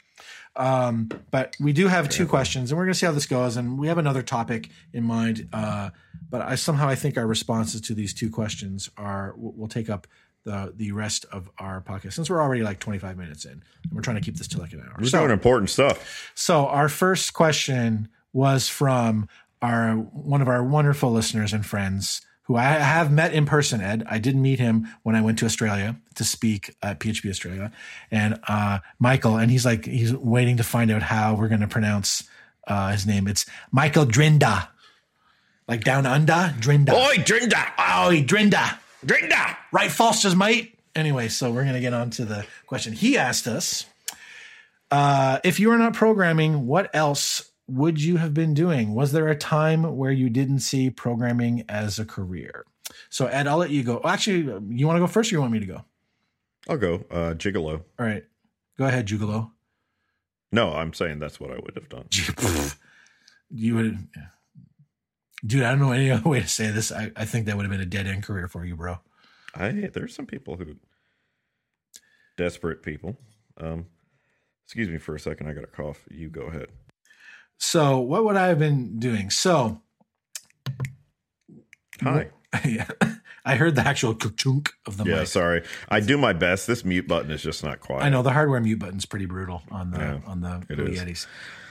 [0.55, 3.57] Um, but we do have two questions, and we're going to see how this goes.
[3.57, 5.49] And we have another topic in mind.
[5.53, 5.91] Uh,
[6.29, 10.07] but I somehow I think our responses to these two questions are will take up
[10.45, 14.03] the the rest of our podcast since we're already like 25 minutes in, and we're
[14.03, 14.97] trying to keep this to like an hour.
[14.99, 16.31] We're So- doing important stuff.
[16.35, 19.29] so our first question was from
[19.61, 23.81] our one of our wonderful listeners and friends who I have met in person.
[23.81, 27.71] Ed, I did meet him when I went to Australia to speak at PHP Australia,
[28.11, 31.69] and uh, Michael, and he's like he's waiting to find out how we're going to
[31.69, 32.25] pronounce
[32.67, 33.29] uh, his name.
[33.29, 34.69] It's Michael Drinda,
[35.69, 36.93] like down under Drinda.
[36.93, 37.73] Oi, Drinda!
[37.79, 38.79] Oh, Drinda.
[39.05, 39.57] Drinda!
[39.73, 40.79] Right, Foster's mate.
[40.95, 42.93] Anyway, so we're going to get on to the question.
[42.93, 43.87] He asked us
[44.93, 48.95] uh, if you were not programming, what else would you have been doing?
[48.95, 52.67] Was there a time where you didn't see programming as a career?
[53.09, 54.03] So, Ed, I'll let you go.
[54.05, 55.85] Actually, you want to go first or you want me to go?
[56.69, 57.05] I'll go.
[57.11, 57.83] Uh, Gigolo.
[57.99, 58.25] All right.
[58.77, 59.51] Go ahead, Jugalo.
[60.53, 62.05] No, I'm saying that's what I would have done.
[63.51, 64.09] you would.
[65.45, 66.93] Dude, I don't know any other way to say this.
[66.93, 68.99] I, I think that would have been a dead end career for you, bro.
[69.55, 70.77] I there's some people who
[72.37, 73.17] desperate people.
[73.59, 73.87] Um,
[74.67, 75.49] excuse me for a second.
[75.49, 76.01] I got a cough.
[76.11, 76.69] You go ahead.
[77.59, 79.31] So, what would I have been doing?
[79.31, 79.83] So,
[82.01, 82.31] Hi.
[82.65, 82.89] yeah,
[83.45, 85.27] I heard the actual chunk of the Yeah, mic.
[85.29, 85.63] sorry.
[85.89, 86.67] I do my best.
[86.67, 88.03] This mute button is just not quiet.
[88.05, 91.27] I know the hardware mute button's pretty brutal on the Yeah, on the Blue is.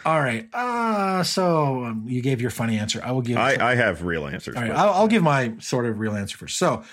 [0.05, 0.47] All right.
[0.53, 3.01] Uh so um, you gave your funny answer.
[3.03, 3.37] I will give.
[3.37, 4.55] I, I have real answers.
[4.55, 4.71] all right.
[4.71, 6.57] I'll, I'll give my sort of real answer first.
[6.57, 6.83] So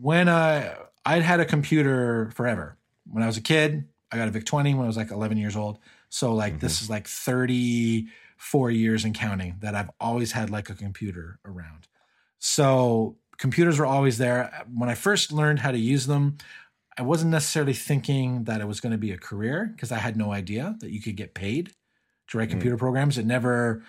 [0.00, 0.74] when I
[1.04, 2.76] I'd had a computer forever.
[3.06, 5.36] When I was a kid, I got a VIC 20 when I was like 11
[5.36, 5.78] years old.
[6.08, 6.84] So like this Mm-hmm.
[6.84, 11.88] is like 34 years and counting that I've always had like a computer around.
[12.38, 14.64] So computers were always there.
[14.72, 16.38] When I first learned how to use them,
[16.96, 20.16] I wasn't necessarily thinking that it was going to be a career because I had
[20.16, 21.72] no idea that you could get paid
[22.28, 22.52] to write hmm.
[22.52, 23.18] computer programs.
[23.18, 23.82] It never,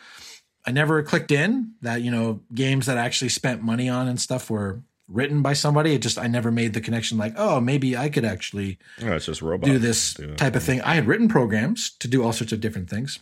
[0.65, 4.19] I never clicked in that you know games that I actually spent money on and
[4.19, 5.93] stuff were written by somebody.
[5.93, 9.25] It just I never made the connection like oh maybe I could actually Oh, it's
[9.25, 9.71] just robots.
[9.71, 10.81] do this do type of thing.
[10.81, 13.19] I had written programs to do all sorts of different things.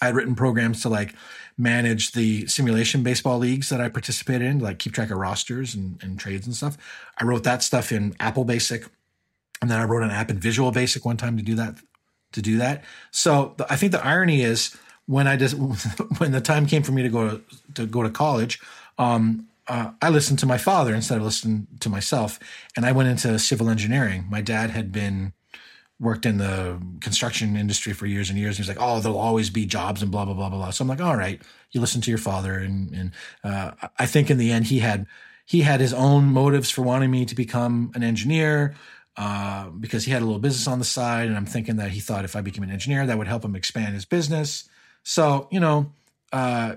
[0.00, 1.14] I had written programs to like
[1.56, 6.02] manage the simulation baseball leagues that I participated in, like keep track of rosters and,
[6.02, 6.76] and trades and stuff.
[7.18, 8.84] I wrote that stuff in Apple Basic,
[9.60, 11.76] and then I wrote an app in Visual Basic one time to do that.
[12.32, 15.54] To do that, so the, I think the irony is when I just
[16.18, 17.42] when the time came for me to go to,
[17.74, 18.60] to go to college,
[18.98, 22.38] um, uh, I listened to my father instead of listening to myself,
[22.76, 24.26] and I went into civil engineering.
[24.28, 25.32] My dad had been
[26.02, 28.58] worked in the construction industry for years and years.
[28.58, 30.70] And he's like, oh, there'll always be jobs and blah blah blah blah blah.
[30.70, 31.40] So I'm like, all right,
[31.70, 33.12] you listen to your father, and and
[33.44, 35.06] uh, I think in the end he had
[35.46, 38.74] he had his own motives for wanting me to become an engineer.
[39.16, 42.00] Uh, because he had a little business on the side, and I'm thinking that he
[42.00, 44.68] thought if I became an engineer, that would help him expand his business.
[45.02, 45.92] So, you know,
[46.32, 46.76] uh,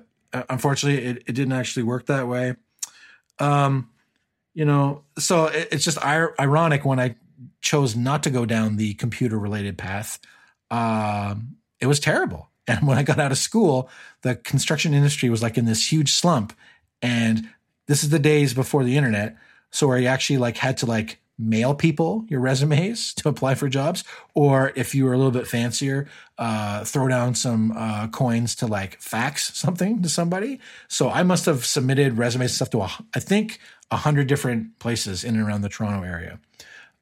[0.50, 2.56] unfortunately, it, it didn't actually work that way.
[3.40, 3.90] Um,
[4.54, 7.16] you know, so it, it's just ir- ironic when I
[7.62, 10.20] chose not to go down the computer related path.
[10.72, 12.50] Um, it was terrible.
[12.68, 13.92] And when I got out of school,
[14.24, 16.52] the construction industry was like in this huge slump.
[17.00, 17.48] And
[17.86, 19.38] this is the days before the internet.
[19.70, 23.70] So where you actually like had to like mail people your resumes to apply for
[23.70, 28.56] jobs, or if you were a little bit fancier, uh, throw down some uh, coins
[28.56, 30.60] to like fax something to somebody.
[30.88, 33.60] So I must have submitted resumes and stuff to a, I think
[33.92, 36.40] a hundred different places in and around the Toronto area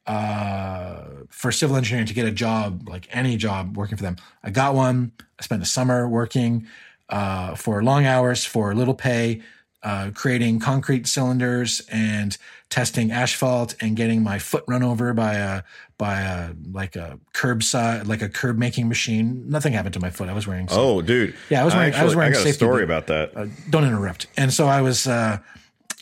[0.06, 4.16] uh, for civil engineering to get a job, like any job working for them.
[4.42, 5.12] I got one.
[5.38, 6.66] I spent a summer working
[7.08, 9.42] uh, for long hours for little pay,
[9.84, 12.36] uh, creating concrete cylinders and
[12.70, 15.62] testing asphalt and getting my foot run over by a
[15.98, 19.48] by a like a curbside like a curb making machine.
[19.48, 20.28] Nothing happened to my foot.
[20.28, 20.66] I was wearing.
[20.68, 21.34] some- Oh, dude.
[21.50, 22.84] Yeah, I was wearing- I was actually- wearing got a safety story boot.
[22.84, 23.36] about that.
[23.36, 24.26] uh, don't interrupt.
[24.36, 25.06] And so I was.
[25.06, 25.38] Uh,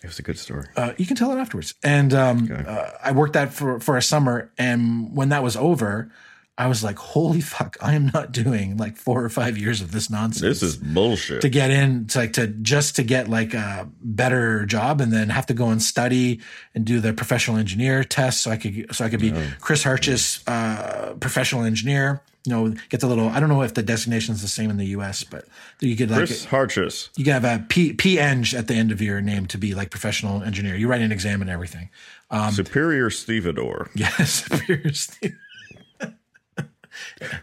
[0.03, 0.67] it was a good story.
[0.77, 1.75] uh, you can tell it afterwards.
[1.85, 6.11] And um, uh, I worked that for for a summer, and when that was over,
[6.59, 7.77] I was like, "Holy fuck!
[7.81, 11.41] I am not doing like four or five years of this nonsense." this is bullshit.
[11.41, 15.31] to get in to like to just to get like a better job and then
[15.31, 16.41] have to go and study
[16.75, 20.43] and do the professional engineer test so I could so I could be Chris Hartjes
[20.47, 24.43] uh professional engineer you know get the little I don't know if the designation is
[24.43, 25.47] the same in the US but
[25.81, 27.09] you could like Chris Hartjes.
[27.17, 29.75] you can have a P P Eng at the end of your name to be
[29.75, 31.89] like professional engineer you write an exam and everything
[32.31, 33.89] Um, Superior stevedore.
[33.95, 34.45] yes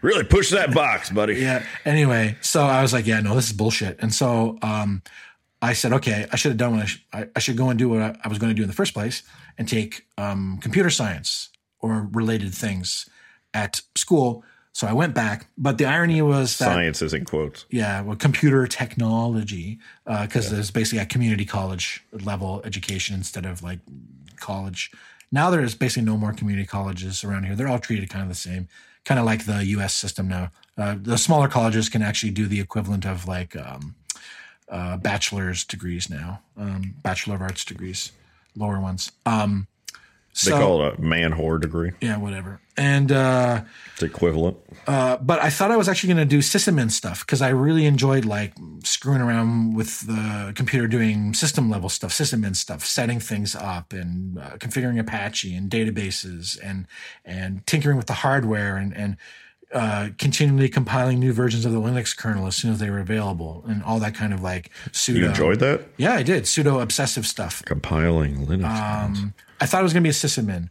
[0.02, 1.34] Really push that box, buddy.
[1.34, 1.64] yeah.
[1.84, 3.98] Anyway, so I was like, yeah, no, this is bullshit.
[4.00, 5.02] And so um,
[5.62, 7.78] I said, okay, I should have done what I, sh- I, I should go and
[7.78, 9.22] do what I, I was going to do in the first place
[9.58, 13.08] and take um, computer science or related things
[13.54, 14.44] at school.
[14.72, 17.66] So I went back, but the irony was that Science is in quotes.
[17.70, 23.80] yeah, well, computer technology, because there's basically a community college level education instead of like
[24.36, 24.92] college.
[25.32, 27.56] Now there's basically no more community colleges around here.
[27.56, 28.68] They're all treated kind of the same,
[29.10, 29.92] kind of like the U.S.
[29.92, 30.52] system now.
[30.78, 33.96] Uh, the smaller colleges can actually do the equivalent of like um,
[34.68, 38.12] uh, bachelor's degrees now, um, bachelor of arts degrees,
[38.54, 39.10] lower ones.
[39.26, 39.66] Um,
[40.44, 41.90] They so, call it a man whore degree.
[42.00, 42.60] yeah, whatever.
[42.76, 43.62] And uh,
[43.94, 44.56] It's equivalent.
[44.86, 47.84] uh, but I thought I was actually going to do sysadmin stuff because I really
[47.84, 53.54] enjoyed like screwing around with the computer, doing system level stuff, sysadmin stuff, setting things
[53.56, 56.86] up and uh, configuring Apache and databases and
[57.24, 59.16] and tinkering with the hardware and and
[59.72, 63.64] uh, continually compiling new versions of the Linux kernel as soon as they were available
[63.68, 65.20] and all that kind of like pseudo.
[65.20, 65.82] You enjoyed that?
[65.96, 67.62] Yeah, I did pseudo obsessive stuff.
[67.66, 68.64] Compiling Linux.
[68.64, 70.70] Um, I thought it was going to be a sysadmin.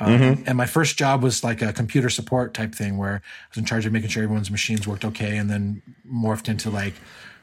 [0.00, 3.58] Um, And my first job was like a computer support type thing where I was
[3.58, 6.94] in charge of making sure everyone's machines worked okay and then morphed into like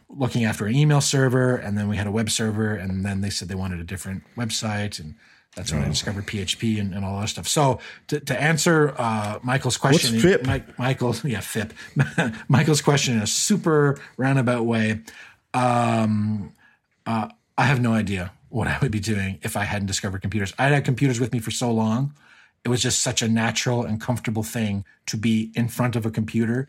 [0.09, 1.57] looking after an email server.
[1.57, 2.73] And then we had a web server.
[2.73, 4.99] And then they said they wanted a different website.
[5.01, 5.15] And
[5.55, 7.47] that's when I discovered PHP and, and all that stuff.
[7.47, 10.45] So to, to answer uh, Michael's question, What's FIP?
[10.45, 11.73] Mike, Michael, yeah, FIP.
[12.47, 15.01] Michael's question in a super roundabout way.
[15.53, 16.53] Um,
[17.05, 20.53] uh, I have no idea what I would be doing if I hadn't discovered computers.
[20.57, 22.13] I had computers with me for so long.
[22.63, 26.11] It was just such a natural and comfortable thing to be in front of a
[26.11, 26.67] computer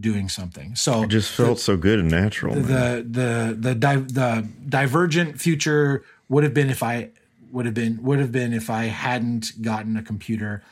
[0.00, 0.74] doing something.
[0.74, 2.56] So it just felt so good and natural.
[2.56, 2.66] man.
[2.66, 7.10] the the the di- the divergent future would have been if I
[7.52, 10.62] would have been would have been if I hadn't gotten a computer.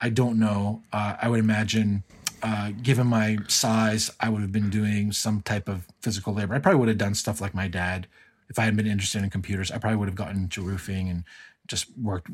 [0.00, 0.82] I don't know.
[0.92, 2.04] Uh, I would imagine,
[2.42, 6.54] uh, given my size, I would have been doing some type of physical labor.
[6.54, 8.06] I probably would have done stuff like my dad.
[8.48, 11.24] If I had been interested in computers, I probably would have gotten into roofing and
[11.66, 12.28] just worked,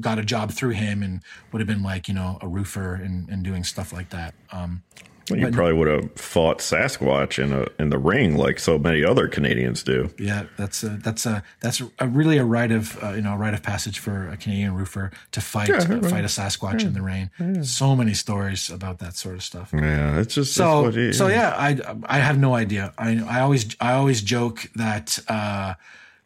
[0.00, 3.28] got a job through him, and would have been like you know a roofer and,
[3.28, 4.34] and doing stuff like that.
[4.52, 4.82] Um,
[5.28, 9.04] Well, you probably would have fought Sasquatch in a in the ring like so many
[9.04, 10.08] other Canadians do.
[10.20, 13.36] Yeah, that's a, that's a that's a really a rite of uh, you know a
[13.36, 17.02] rite of passage for a Canadian roofer to fight uh, fight a Sasquatch in the
[17.02, 17.30] rain.
[17.64, 19.70] So many stories about that sort of stuff.
[19.72, 21.70] Yeah, it's just So it's what it- so yeah, I
[22.06, 22.92] I have no idea.
[22.96, 25.74] I I always I always joke that uh,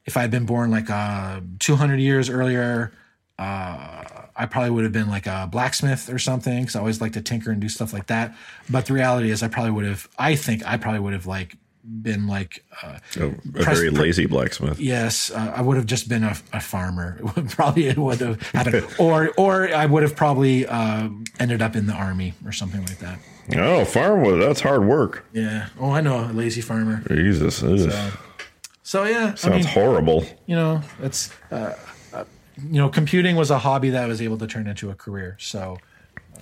[0.07, 2.93] if I had been born like uh, 200 years earlier.
[3.39, 4.05] Uh,
[4.37, 7.23] I probably would have been like a blacksmith or something because I always like to
[7.23, 8.35] tinker and do stuff like that.
[8.69, 10.09] But the reality is, I probably would have.
[10.19, 11.57] I think I probably would have like
[12.03, 13.33] been like uh, a, a
[13.63, 14.79] press- very lazy blacksmith.
[14.79, 17.19] Yes, uh, I would have just been a, a farmer.
[17.25, 21.09] It would probably it would have happened, or or I would have probably uh,
[21.39, 23.19] ended up in the army or something like that.
[23.53, 25.25] Oh, farmwood, that's hard work.
[25.33, 25.69] Yeah.
[25.79, 27.03] Oh, I know a lazy farmer.
[27.09, 28.13] Jesus, ugh.
[28.91, 30.25] So yeah, I sounds mean, horrible.
[30.47, 31.75] you know, it's uh,
[32.13, 32.25] uh,
[32.59, 35.37] you know, computing was a hobby that I was able to turn into a career.
[35.39, 35.79] So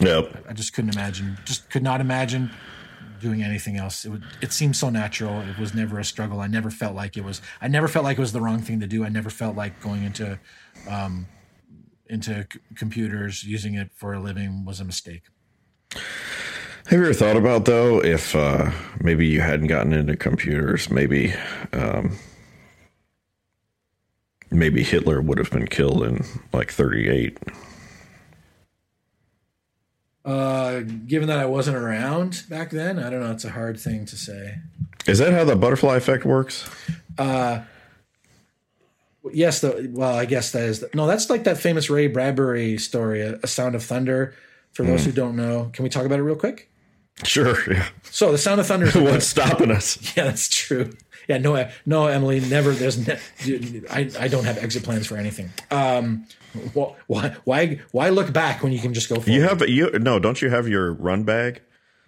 [0.01, 0.47] Yep.
[0.49, 2.51] I just couldn't imagine, just could not imagine
[3.21, 4.07] doing anything else.
[4.07, 5.43] It would, it seemed so natural.
[5.43, 6.41] It was never a struggle.
[6.41, 7.43] I never felt like it was.
[7.61, 9.05] I never felt like it was the wrong thing to do.
[9.05, 10.39] I never felt like going into,
[10.89, 11.27] um,
[12.09, 15.25] into c- computers using it for a living was a mistake.
[15.93, 18.71] Have you ever thought about though if uh,
[19.03, 21.35] maybe you hadn't gotten into computers, maybe
[21.75, 22.17] um,
[24.51, 27.39] maybe Hitler would have been killed in like 38.
[30.25, 33.31] Uh, given that I wasn't around back then, I don't know.
[33.33, 34.57] It's a hard thing to say.
[35.07, 36.69] Is that how the butterfly effect works?
[37.17, 37.63] Uh,
[39.33, 41.07] yes, the well, I guess that is no.
[41.07, 44.35] That's like that famous Ray Bradbury story, "A, a Sound of Thunder."
[44.73, 46.71] For those who don't know, can we talk about it real quick?
[47.25, 47.57] Sure.
[47.73, 47.89] Yeah.
[48.05, 48.87] So, the Sound of Thunder.
[48.87, 49.97] is What's stopping us?
[50.17, 50.91] Yeah, that's true.
[51.29, 52.73] Yeah, no, no, Emily, never.
[52.73, 55.51] There's, ne- I, I don't have exit plans for anything.
[55.71, 56.27] Um,
[57.07, 59.31] why, why, why look back when you can just go forward?
[59.33, 60.19] You have you no?
[60.19, 61.61] Don't you have your run bag?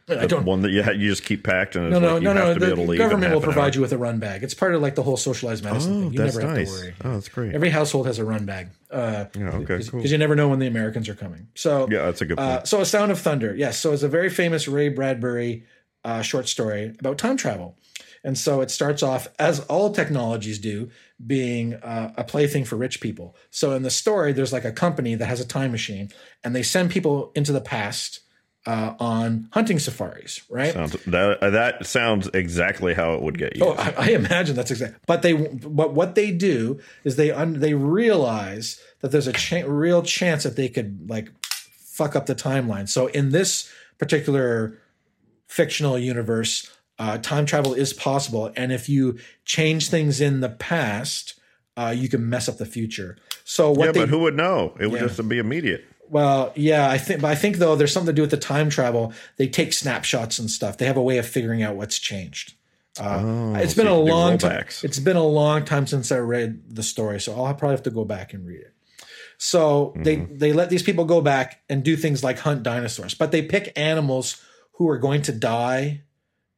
[0.09, 0.45] I don't.
[0.45, 2.35] One that you ha- you just keep packed and it's No, no, like you no,
[2.35, 2.55] have no.
[2.55, 2.99] to be able to The leave.
[2.99, 4.43] government will provide you with a run bag.
[4.43, 6.13] It's part of like the whole socialized medicine Oh, thing.
[6.15, 6.75] You that's never have nice.
[6.75, 6.95] to worry.
[7.05, 7.55] Oh, that's great.
[7.55, 8.71] Every household has a run bag.
[8.91, 10.01] Uh, yeah, okay, because cool.
[10.05, 11.47] you never know when the Americans are coming.
[11.55, 12.51] So Yeah, that's a good point.
[12.51, 13.55] Uh, so, A Sound of Thunder.
[13.55, 13.79] Yes.
[13.79, 15.65] So, it's a very famous Ray Bradbury
[16.05, 17.77] uh, short story about time travel.
[18.23, 20.91] And so it starts off, as all technologies do,
[21.27, 23.35] being uh, a plaything for rich people.
[23.51, 26.11] So, in the story, there's like a company that has a time machine
[26.45, 28.21] and they send people into the past
[28.67, 30.75] uh, on hunting safaris, right?
[30.75, 33.65] Sounds, that that sounds exactly how it would get you.
[33.65, 34.99] Oh, I, I imagine that's exactly.
[35.07, 39.65] But they, but what they do is they un, they realize that there's a cha-
[39.67, 42.89] real chance that they could like fuck up the timeline.
[42.89, 44.79] So in this particular
[45.47, 46.71] fictional universe,
[47.01, 51.41] uh, time travel is possible, and if you change things in the past,
[51.77, 53.17] uh, you can mess up the future.
[53.45, 54.77] So what yeah, they but who would know?
[54.79, 55.09] It would Yeah.
[55.09, 55.83] just be immediate.
[56.11, 58.69] Well, yeah, I think, but I think though there's something to do with the time
[58.69, 59.13] travel.
[59.39, 60.77] They take snapshots and stuff.
[60.77, 62.55] They have a way of figuring out what's changed.
[63.01, 64.65] Uh, Oh, it's so been you a long time.
[64.83, 67.91] It's been a long time since I read the story, so I'll probably have to
[67.91, 68.75] go back and read it.
[69.39, 70.37] So they Mm-hmm.
[70.39, 73.73] they let these people go back and do things like hunt dinosaurs, but they pick
[73.77, 74.37] animals
[74.75, 76.03] who are going to die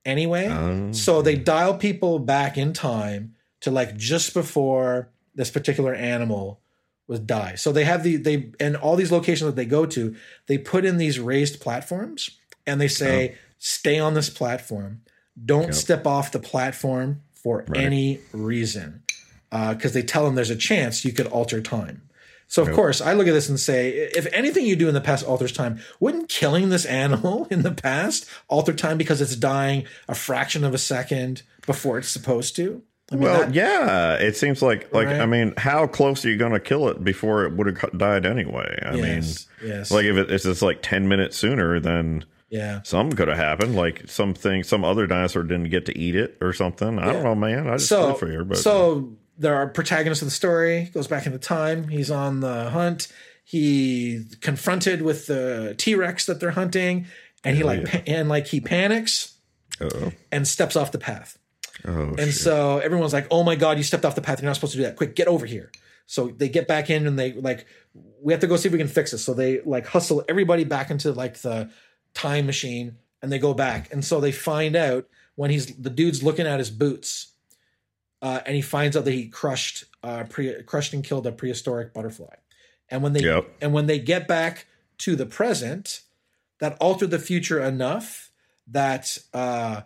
[0.04, 0.48] anyway.
[0.48, 0.92] Oh.
[0.92, 6.60] So they dial people back in time to like just before this particular animal
[7.08, 7.54] was die.
[7.56, 10.14] So they have the they and all these locations that they go to,
[10.46, 12.30] they put in these raised platforms
[12.66, 13.38] and they say, oh.
[13.58, 15.02] stay on this platform.
[15.44, 15.74] Don't Yep.
[15.74, 17.80] step off the platform for Right.
[17.80, 19.02] any reason.
[19.50, 22.02] Uh, because they tell them there's a chance you could alter time.
[22.52, 22.76] So of Yep.
[22.76, 25.52] course, I look at this and say, if anything you do in the past alters
[25.52, 30.62] time, wouldn't killing this animal in the past alter time because it's dying a fraction
[30.62, 32.82] of a second before it's supposed to?
[33.10, 36.36] I mean, well, that- yeah, it seems like like I mean, how close are you
[36.36, 38.78] going to kill it before it would have died anyway?
[38.84, 42.80] I yes, yes, mean, like if it, it's just like ten minutes sooner, then yeah.
[42.84, 43.76] something could have happened.
[43.76, 46.98] Like something, some other dinosaur didn't get to eat it or something.
[46.98, 47.12] I Yeah.
[47.14, 47.66] don't know, man.
[47.66, 51.06] I just so, feel for you, but so there are protagonists of the story goes
[51.06, 51.88] back into time.
[51.88, 53.08] He's on the hunt.
[53.44, 57.06] He confronted with the T Rex that they're hunting,
[57.44, 57.90] and he Oh, like yeah.
[57.90, 59.34] pa- and like he panics
[59.80, 61.38] oh, and steps off the path.
[61.86, 62.34] oh, And shit.
[62.34, 64.40] so everyone's like, "Oh my god, you stepped off the path.
[64.40, 64.96] You're not supposed to do that.
[64.96, 65.70] Quick, get over here."
[66.06, 67.64] So they get back in and they like,
[68.22, 69.24] we have to go see if we can fix this.
[69.24, 71.70] So they like hustle everybody back into like the
[72.12, 73.90] time machine and they go back.
[73.92, 77.31] And so they find out when he's the dude's looking at his boots,
[78.22, 81.92] uh, and he finds out that he crushed, uh, pre- crushed and killed a prehistoric
[81.92, 82.34] butterfly.
[82.88, 83.48] And when they Yep.
[83.60, 84.66] and when they get back
[84.98, 86.00] to the present,
[86.60, 88.30] that altered the future enough
[88.68, 89.82] that uh,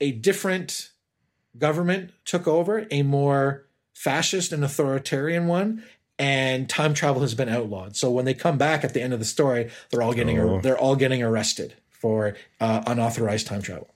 [0.00, 0.90] a different
[1.58, 5.82] government took over, a more fascist and authoritarian one,
[6.18, 7.96] and time travel has been outlawed.
[7.96, 10.60] So when they come back at the end of the story, they're all getting Oh.
[10.60, 13.88] they're all getting arrested for uh, unauthorized time travel.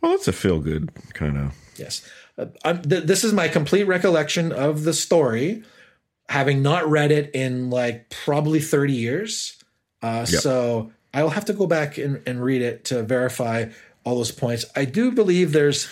[0.00, 1.52] well, that's a feel good kind of.
[1.76, 2.08] Yes,
[2.38, 5.62] th- this is my complete recollection of the story,
[6.28, 9.56] having not read it in like probably thirty years.
[10.02, 10.40] Uh, Yep.
[10.42, 13.66] So I will have to go back and, and read it to verify
[14.04, 14.64] all those points.
[14.76, 15.88] I do believe there's,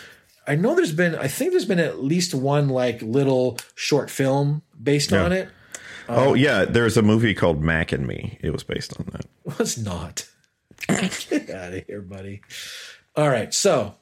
[0.46, 4.62] I know there's been, I think there's been at least one like little short film
[4.80, 5.24] based Yeah.
[5.24, 5.48] on it.
[6.08, 8.38] oh yeah, there's a movie called Mac and Me.
[8.42, 9.24] It was based on that.
[9.46, 10.28] It was not.
[10.86, 12.42] Get out of here, buddy.
[13.16, 13.52] All right.
[13.54, 13.94] So,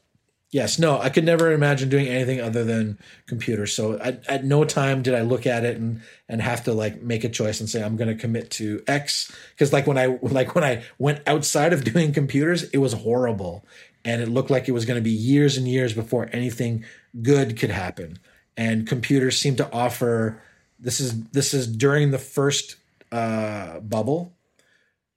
[0.53, 3.73] yes, no, I could never imagine doing anything other than computers.
[3.73, 7.03] So, at, at no time did I look at it and and have to like
[7.03, 10.19] make a choice and say I'm going to commit to X because like when I
[10.23, 13.65] like when I went outside of doing computers, it was horrible,
[14.05, 16.85] and it looked like it was going to be years and years before anything
[17.23, 18.19] good could happen.
[18.57, 20.41] And computers seem to offer
[20.79, 22.77] this is this is during the first
[23.11, 24.35] uh, bubble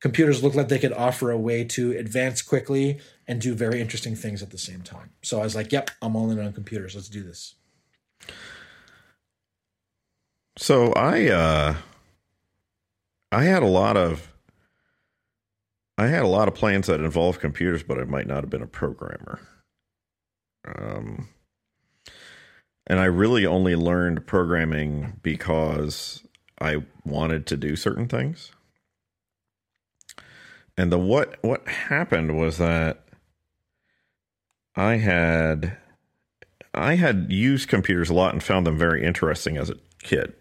[0.06, 4.16] computers looked like they could offer a way to advance quickly and do very interesting
[4.16, 5.10] things at the same time.
[5.24, 6.93] So I was like, yep, I'm all in on computers.
[6.93, 7.56] Let's do this.
[10.60, 11.76] So I uh
[13.32, 14.32] I had a lot of
[15.97, 18.62] I had a lot of plans that involved computers, but I might not have been
[18.62, 19.39] a programmer.
[20.68, 21.30] Um
[22.86, 26.22] and I really only learned programming because
[26.62, 28.51] I wanted to do certain things.
[30.78, 33.05] And the what what happened was that
[34.76, 35.78] I had
[36.73, 40.34] I had used computers a lot and found them very interesting as a kid.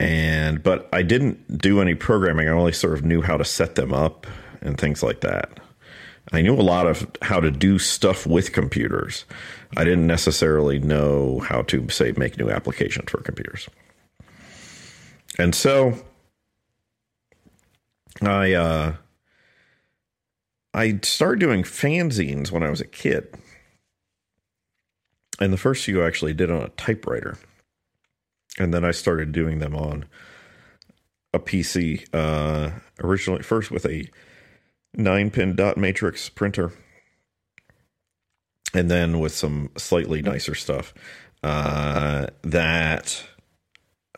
[0.00, 2.48] And but I didn't do any programming.
[2.48, 4.26] I only sort of knew how to set them up
[4.60, 5.60] and things like that.
[6.32, 9.24] I knew a lot of how to do stuff with computers.
[9.76, 13.68] I didn't necessarily know how to say make new applications for computers.
[15.38, 15.98] And so
[18.22, 18.94] I uh
[20.74, 23.34] I started doing fanzines when I was a kid.
[25.40, 27.38] And the first few I actually did on a typewriter.
[28.58, 30.06] And then I started doing them on
[31.32, 32.70] a PC, uh,
[33.02, 34.08] originally first with a
[34.94, 36.72] nine pin dot matrix printer.
[38.74, 40.92] And then with some slightly nicer stuff
[41.42, 43.24] uh, that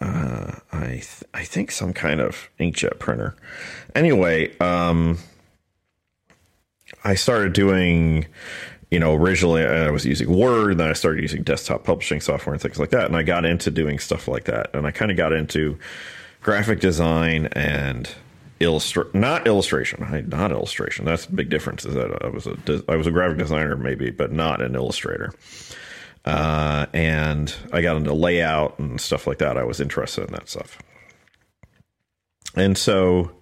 [0.00, 3.34] uh, I th- I think some kind of inkjet printer.
[3.94, 5.18] Anyway, um,
[7.04, 8.26] I started doing,
[8.90, 12.62] you know, originally I was using Word, then I started using desktop publishing software and
[12.62, 15.16] things like that, and I got into doing stuff like that, and I kind of
[15.16, 15.78] got into
[16.42, 18.10] graphic design and
[18.60, 21.04] illustra not illustration, I, not illustration.
[21.04, 21.84] That's a big difference.
[21.84, 22.56] Is that I was a
[22.88, 25.32] I was a graphic designer maybe, but not an illustrator.
[26.30, 29.58] Uh, and I got into layout and stuff like that.
[29.58, 30.78] I was interested in that stuff.
[32.54, 33.32] And so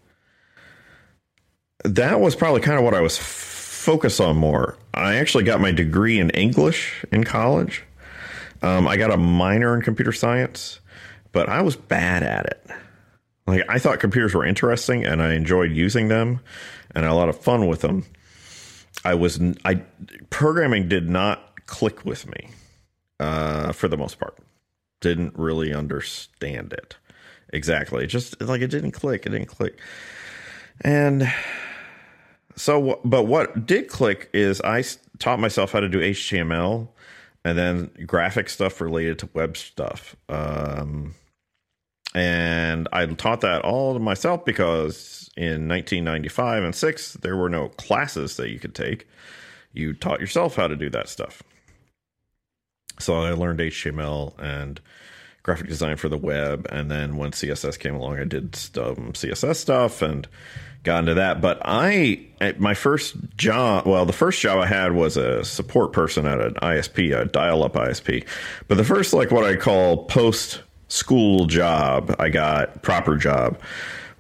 [1.85, 4.79] that was probably kind of what I was f- focused on more.
[4.95, 7.85] I actually got my degree in English in college.
[8.63, 10.81] Um, I got a minor in computer science,
[11.31, 12.67] but I was bad at it.
[13.47, 16.41] Like I thought computers were interesting and I enjoyed using them
[16.95, 18.07] and I had a lot of fun with them.
[19.05, 19.83] I was I
[20.31, 22.49] programming did not click with me
[23.21, 24.39] uh, for the most part.
[25.01, 26.97] Didn't really understand it
[27.53, 28.07] exactly.
[28.07, 29.27] Just like it didn't click.
[29.27, 29.79] It didn't click.
[30.83, 31.33] And
[32.57, 34.85] so, but what did click is I
[35.19, 36.89] taught myself how to do HTML
[37.45, 40.17] and then graphic stuff related to web stuff.
[40.29, 41.15] Um,
[42.15, 47.69] and I taught that all to myself because in 1995 and 6 there were no
[47.71, 49.07] classes that you could take.
[49.73, 51.43] You taught yourself how to do that stuff.
[53.01, 54.81] So I learned HTML and
[55.43, 60.03] graphic design for the web and then when CSS came along I did CSS stuff
[60.03, 60.29] and
[60.83, 61.41] got into that.
[61.41, 62.27] But I,
[62.59, 66.55] my first job, well, the first job I had was a support person at an
[66.55, 68.27] ISP, a dial up ISP.
[68.69, 73.61] But the first, like what I call post school job I got, proper job,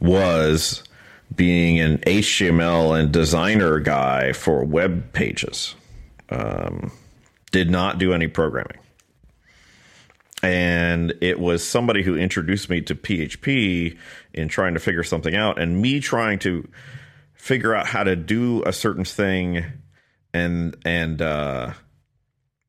[0.01, 0.83] was
[1.35, 5.74] being an HTML and designer guy for web pages.
[6.31, 6.93] Um,
[7.59, 8.78] did not do any programming.
[10.44, 13.98] And it was somebody who introduced me to PHP
[14.32, 16.68] in trying to figure something out, and me trying to
[17.34, 19.64] figure out how to do a certain thing,
[20.32, 21.72] and and uh,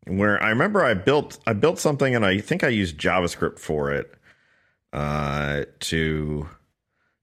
[0.07, 3.91] where I remember I built I built something, and I think I used JavaScript for
[3.91, 4.11] it
[4.91, 6.49] uh, to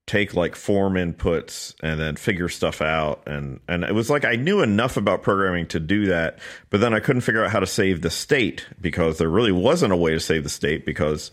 [0.07, 4.35] take like form inputs and then figure stuff out and and it was like I
[4.35, 6.39] knew enough about programming to do that
[6.69, 9.91] but then I couldn't figure out how to save the state because there really wasn't
[9.91, 11.29] a way to save the state because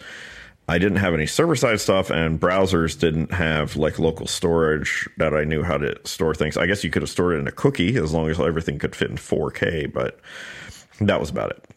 [0.67, 5.35] I didn't have any server side stuff and browsers didn't have like local storage that
[5.35, 6.57] I knew how to store things.
[6.57, 8.97] I guess you could have stored it in a cookie as long as everything could
[8.97, 10.21] fit in 4K, but
[11.01, 11.74] that was about it.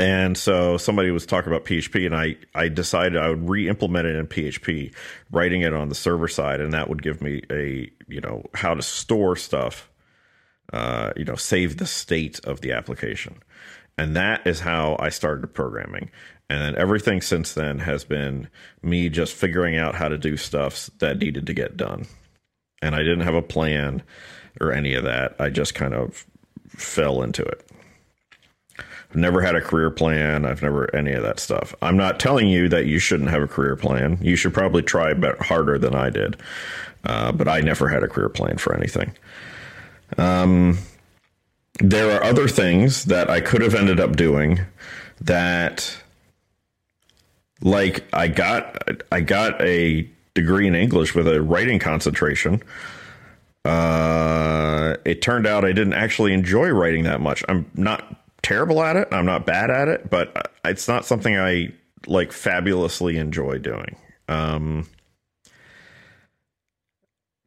[0.00, 4.16] And so somebody was talking about PHP, and I, I decided I would re-implement it
[4.16, 4.94] in PHP,
[5.30, 8.72] writing it on the server side, and that would give me a you know how
[8.72, 9.90] to store stuff,
[10.72, 13.42] uh, you know, save the state of the application,
[13.98, 16.10] and that is how I started programming.
[16.48, 18.48] And then everything since then has been
[18.82, 22.06] me just figuring out how to do stuff that needed to get done,
[22.80, 24.02] and I didn't have a plan
[24.62, 25.36] or any of that.
[25.38, 26.24] I just kind of
[26.68, 27.69] fell into it.
[29.10, 30.44] I've never had a career plan.
[30.44, 31.74] I've never any of that stuff.
[31.82, 34.18] I'm not telling you that you shouldn't have a career plan.
[34.20, 36.36] You should probably try harder than I did.
[37.04, 39.12] Uh, but I never had a career plan for anything.
[40.18, 40.78] Um,
[41.78, 44.60] there are other things that I could have ended up doing
[45.22, 45.96] that,
[47.62, 52.62] like I got I got a degree in English with a writing concentration.
[53.64, 57.44] Uh, it turned out I didn't actually enjoy writing that much.
[57.48, 59.08] I'm not terrible at it.
[59.12, 61.72] I'm not bad at it, but it's not something I
[62.06, 63.96] like fabulously enjoy doing.
[64.28, 64.86] Um,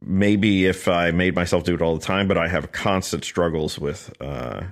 [0.01, 3.79] maybe if I made myself do it all the time, but I have constant struggles
[3.79, 4.63] with uh,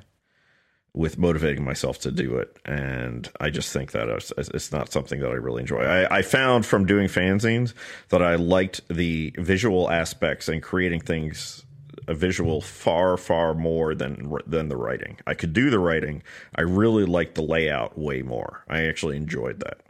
[0.94, 5.22] with motivating myself to do it, and I just think that it's, it's not something
[5.22, 5.84] that I really enjoy.
[5.84, 7.74] I, I found from doing fanzines
[8.10, 11.66] that I liked the visual aspects and creating things
[12.08, 15.18] a visual far far more than than the writing.
[15.28, 16.24] I could do the writing.
[16.56, 18.64] I really liked the layout way more.
[18.68, 19.82] I actually enjoyed that.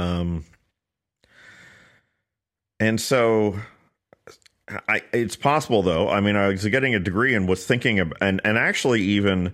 [0.00, 0.44] Um
[2.80, 3.56] and so
[4.88, 6.08] I it's possible though.
[6.08, 9.52] I mean, I was getting a degree and was thinking of and and actually even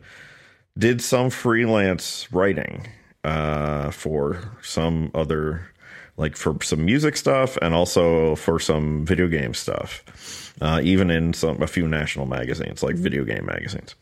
[0.77, 2.89] did some freelance writing
[3.23, 5.74] uh for some other
[6.17, 11.33] like for some music stuff and also for some video game stuff uh, even in
[11.33, 13.95] some a few national magazines like video game magazines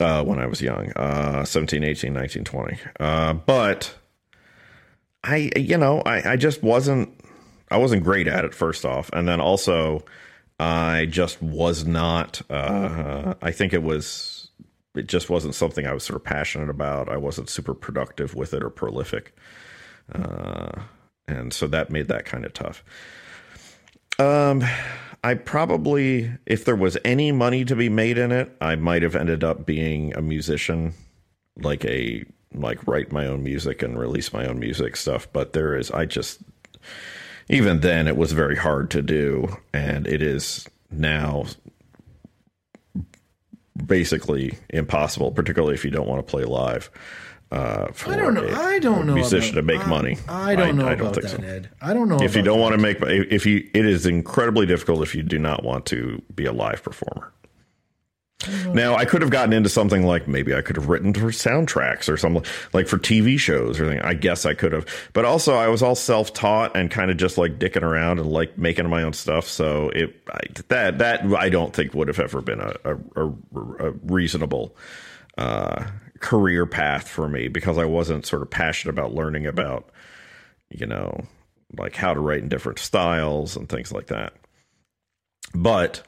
[0.00, 3.94] uh, when i was young uh, 17 18 19 20 uh, but
[5.22, 7.12] i you know I, I just wasn't
[7.70, 9.10] i wasn't great at it first off.
[9.12, 10.04] And then also
[10.60, 14.50] i just was not uh, i think it was
[14.94, 17.08] it just wasn't something i was sort of passionate about.
[17.08, 19.34] I wasn't super productive with it or prolific
[20.12, 20.82] uh,
[21.26, 22.84] and so that made that kind of tough.
[24.18, 24.62] Um,
[25.22, 29.16] I probably, if there was any money to be made in it, I might have
[29.16, 30.94] ended up being a musician,
[31.56, 35.26] like a like write my own music and release my own music stuff.
[35.32, 36.40] But there is, I just
[37.48, 41.46] even then it was very hard to do, and it is now
[43.86, 46.90] basically impossible, particularly if you don't want to play live.
[47.50, 48.44] Uh, for I don't know.
[48.44, 49.14] a- I don't know.
[49.14, 50.18] musician about, to make I- money.
[50.28, 51.54] I don't know I, about don't think that, so.
[51.56, 51.70] Ed.
[51.80, 52.20] I don't know.
[52.20, 52.62] If you don't that.
[52.62, 56.20] want to make, if you, it is incredibly difficult if you do not want to
[56.34, 57.32] be a live performer.
[58.74, 62.12] Now, I could have gotten into something like maybe I could have written for soundtracks
[62.12, 64.02] or something like for TV shows or anything.
[64.04, 67.16] I guess I could have, but also I was all self taught and kind of
[67.16, 69.46] just like dicking around and like making my own stuff.
[69.46, 73.28] So it I, that that I don't think would have ever been a a, a,
[73.88, 74.76] a reasonable
[75.38, 75.86] uh,
[76.20, 79.90] career path for me because I wasn't sort of passionate about learning about
[80.70, 81.24] you know
[81.76, 84.34] like how to write in different styles and things like that.
[85.54, 86.02] But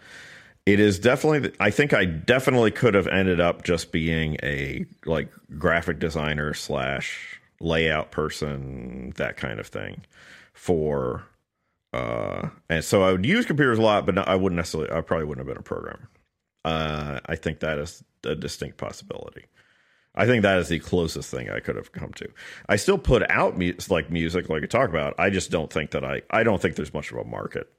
[0.66, 5.32] it is definitely i think i definitely could have ended up just being a like
[5.56, 10.04] graphic designer slash layout person that kind of thing
[10.52, 11.24] for
[11.94, 15.24] uh and so i would use computers a lot but i wouldn't necessarily i probably
[15.24, 16.10] wouldn't have been a programmer
[16.64, 19.44] uh i think that is a distinct possibility
[20.16, 22.28] I think that is the closest thing I could have come to.
[22.68, 25.14] I still put out mu- like music, like I talk about.
[25.18, 26.22] I just don't think that I.
[26.30, 27.70] I don't think there's much of a market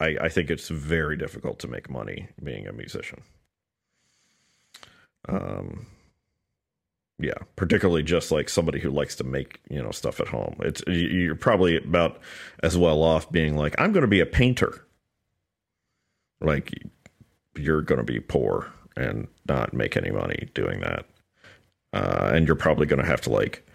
[0.00, 3.22] I, I think it's very difficult to make money being a musician.
[5.28, 5.86] Um,
[7.18, 10.56] yeah, particularly just like somebody who likes to make you know stuff at home.
[10.60, 12.20] It's you- you're probably about
[12.62, 14.84] as well off being like I'm going to be a painter.
[16.40, 16.72] Like
[17.56, 21.06] you're going to be poor and not make any money doing that,
[21.94, 23.66] uh, and you're probably going to have to like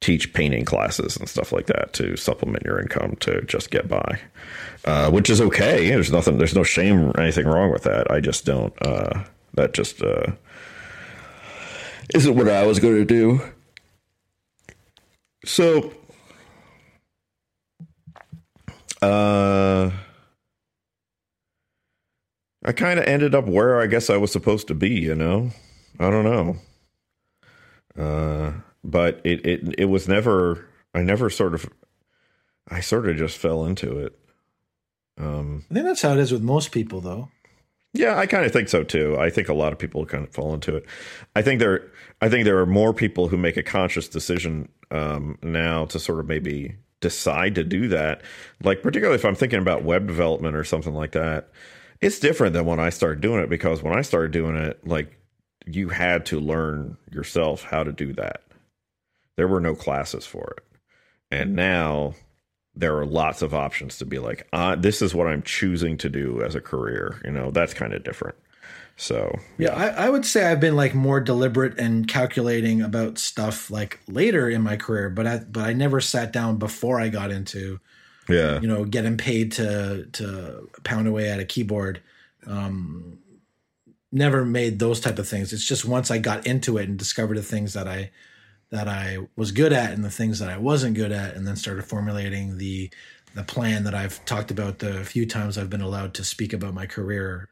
[0.00, 4.20] teach painting classes and stuff like that to supplement your income to just get by,
[4.84, 5.88] uh, which is okay.
[5.88, 8.10] There's nothing, there's no shame or anything wrong with that.
[8.10, 9.24] I just don't, uh,
[9.54, 10.32] that just, uh,
[12.14, 13.40] isn't what I was going to do.
[15.44, 15.92] So,
[19.02, 19.90] uh,
[22.64, 25.50] I kind of ended up where I guess I was supposed to be, you know?
[25.98, 26.56] I don't know.
[27.98, 28.52] Uh,
[28.84, 31.68] but it, it it was never I never sort of
[32.68, 34.18] I sort of just fell into it.
[35.18, 37.30] Um I think that's how it is with most people, though.
[37.94, 39.16] yeah, I kind of think so too.
[39.18, 40.84] I think a lot of people kind of fall into it.
[41.34, 41.90] I think there
[42.20, 46.20] I think there are more people who make a conscious decision um now to sort
[46.20, 48.22] of maybe decide to do that.
[48.62, 51.50] Like particularly if I'm thinking about web development or something like that.
[52.02, 55.18] It's different than when I started doing it because when I started doing it like
[55.66, 58.42] you had to learn yourself how to do that.
[59.36, 60.64] There were no classes for it.
[61.30, 62.14] And now
[62.74, 66.08] there are lots of options to be like, uh, this is what I'm choosing to
[66.08, 67.20] do as a career.
[67.24, 68.36] You know, that's kind of different.
[68.96, 73.70] So, Yeah, I, I would say I've been like more deliberate and calculating about stuff
[73.70, 77.30] like later in my career, but I but I never sat down before I got
[77.30, 77.78] into
[78.26, 78.58] yeah.
[78.58, 82.00] you know getting paid to to pound away at a keyboard.
[82.46, 83.18] Um,
[84.16, 85.52] never made those type of things.
[85.52, 88.10] It's just once I got into it and discovered the things that I
[88.70, 91.56] that I was good at and the things that I wasn't good at, and then
[91.56, 92.90] started formulating the
[93.34, 96.74] the plan that I've talked about the few times I've been allowed to speak about
[96.74, 97.48] my career.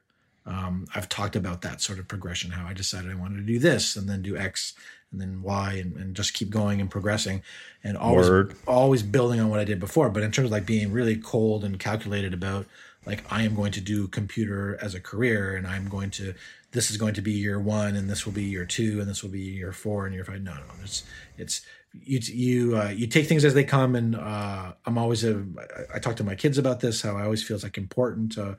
[0.47, 3.59] Um, I've talked about that sort of progression, how I decided I wanted to do
[3.59, 4.75] this and then do X
[5.12, 7.43] and then Y and, and just keep going and progressing
[7.83, 8.55] and always Word.
[8.67, 10.11] always building on what I did before.
[10.11, 12.67] But in terms of like being really cold and calculated about
[13.07, 16.35] like I am going to do computer as a career and I'm going to
[16.73, 19.23] this is going to be year one and this will be year two and this
[19.23, 20.43] will be year four and year five.
[20.43, 20.63] No, no.
[20.83, 21.05] It's
[21.39, 25.45] it's you you uh, you take things as they come and uh, I'm always a
[25.93, 28.33] I, I talk to my kids about this how I always feel it's like important
[28.33, 28.59] to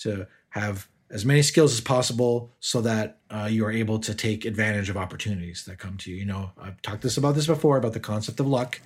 [0.00, 4.44] to have as many skills as possible so that uh, you are able to take
[4.44, 6.16] advantage of opportunities that come to you.
[6.16, 8.80] You know, I've talked this about this before about the concept of luck.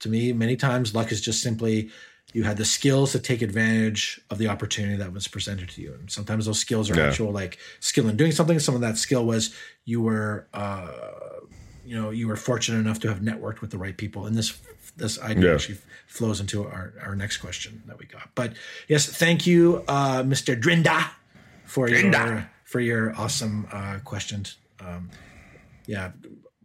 [0.00, 1.90] To me, many times luck is just simply
[2.34, 5.94] you had the skills to take advantage of the opportunity that was presented to you.
[5.98, 7.06] And sometimes those skills are Yeah.
[7.08, 8.58] actual like skill in doing something.
[8.58, 9.54] Some of that skill was
[9.86, 10.90] you were uh,
[11.86, 14.26] you know, you were fortunate enough to have networked with the right people.
[14.26, 14.58] And this
[14.96, 15.54] this idea Yeah.
[15.54, 18.28] actually flows into our, our next question that we got.
[18.34, 18.52] But
[18.88, 20.58] yes, thank you, uh, Mr.
[20.60, 21.10] Drinda,
[21.64, 24.56] for your for your awesome uh, questions.
[24.80, 25.10] Um,
[25.86, 26.10] yeah,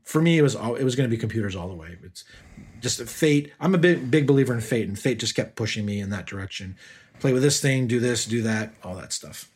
[0.09, 1.95] for me, it was all, it was going to be computers all the way.
[2.01, 2.23] It's
[2.79, 3.53] just fate.
[3.59, 6.25] I'm a big big believer in fate, and fate just kept pushing me in that
[6.25, 6.77] direction.
[7.19, 9.51] Play with this thing, do this, do that, all that stuff.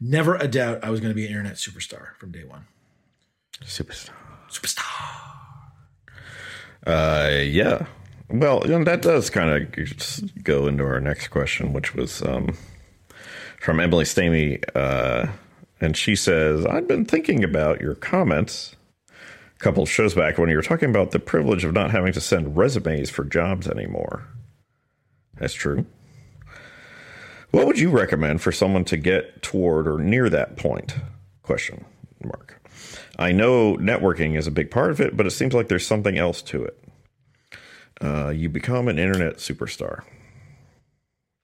[0.00, 2.66] Never a doubt I was going to be an internet superstar from day one.
[3.64, 4.10] Superstar.
[4.48, 4.84] Superstar.
[6.86, 7.86] Uh, yeah.
[8.28, 12.56] Well, you know, that does kind of go into our next question, which was um,
[13.60, 14.62] from Emily Stamey.
[14.76, 15.32] Uh,
[15.80, 18.76] and she says, I've been thinking about your comments
[19.62, 22.56] couple shows back when you were talking about the privilege of not having to send
[22.56, 24.26] resumes for jobs anymore.
[25.38, 25.86] That's true.
[27.52, 30.96] What would you recommend for someone to get toward or near that point?
[31.42, 31.84] Question
[32.24, 32.60] mark.
[33.18, 36.18] I know networking is a big part of it, but it seems like there's something
[36.18, 36.84] else to it.
[38.00, 40.02] Uh, you become an internet superstar.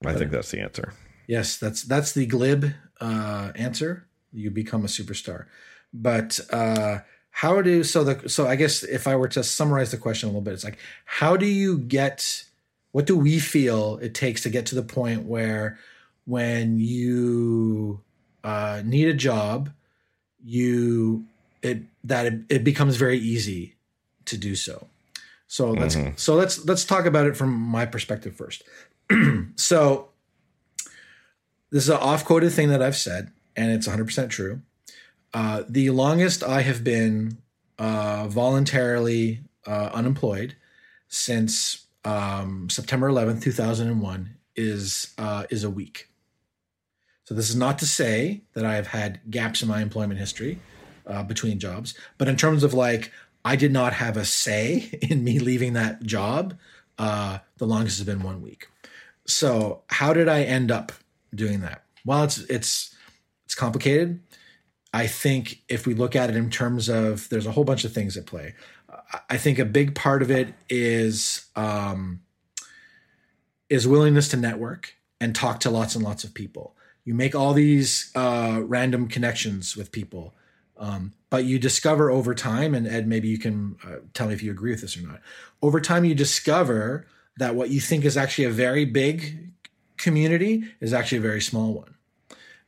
[0.05, 0.93] I think that's the answer.
[1.27, 4.07] Yes, that's that's the glib uh, answer.
[4.31, 5.45] You become a superstar,
[5.93, 6.99] but uh,
[7.31, 10.31] how do so the so I guess if I were to summarize the question a
[10.31, 12.43] little bit, it's like how do you get
[12.91, 15.77] what do we feel it takes to get to the point where
[16.25, 18.01] when you
[18.43, 19.69] uh, need a job,
[20.43, 21.25] you
[21.61, 23.75] it that it, it becomes very easy
[24.25, 24.87] to do so.
[25.47, 26.15] So let's mm-hmm.
[26.15, 28.63] so let's let's talk about it from my perspective first.
[29.55, 30.09] so
[31.71, 34.61] this is an off quoted thing that I've said, and it's 100% true.
[35.33, 37.37] Uh, the longest I have been
[37.77, 40.55] uh, voluntarily uh, unemployed
[41.07, 46.09] since um, September 11th, 2001, is uh, is a week.
[47.25, 50.59] So this is not to say that I have had gaps in my employment history
[51.05, 53.11] uh, between jobs, but in terms of like
[53.45, 56.57] I did not have a say in me leaving that job,
[56.97, 58.67] the longest has been one week.
[59.25, 60.91] So how did I end up
[61.35, 61.83] doing that?
[62.03, 62.95] Well, it's it's
[63.45, 64.19] it's complicated.
[64.93, 67.93] I think if we look at it in terms of there's a whole bunch of
[67.93, 68.55] things at play.
[69.29, 72.21] I think a big part of it is um,
[73.69, 76.75] is willingness to network and talk to lots and lots of people.
[77.03, 80.33] You make all these uh, random connections with people,
[80.77, 84.43] um, but you discover over time, and Ed, maybe you can uh, tell me if
[84.43, 85.21] you agree with this or not.
[85.61, 89.51] Over time, you discover that what you think is actually a very big
[89.97, 91.95] community is actually a very small one.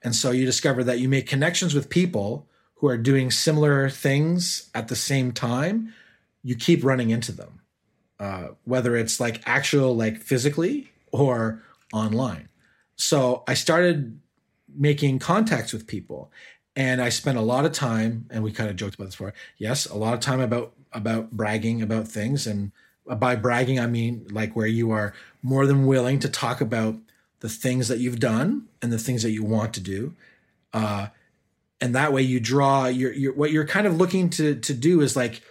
[0.04, 4.70] And so you discover that you make connections with people who are doing similar things
[4.74, 5.93] at the same time.
[6.43, 7.62] You keep running into them,
[8.20, 11.62] uh, whether it's like actual, like physically or
[11.93, 12.49] online.
[12.95, 14.20] So I started
[14.76, 16.32] making contacts with people
[16.76, 19.34] and I spent a lot of time, and we kind of joked about this before.
[19.58, 22.72] Yes, a lot of time about about bragging about things, and
[23.06, 26.95] by bragging I mean like where you are more than willing to talk about
[27.42, 30.16] the things that you've done and the things that you want to do.
[30.74, 31.08] Uh,
[31.82, 35.02] and that way you draw your, your what you're kind of looking to to do
[35.02, 35.42] is like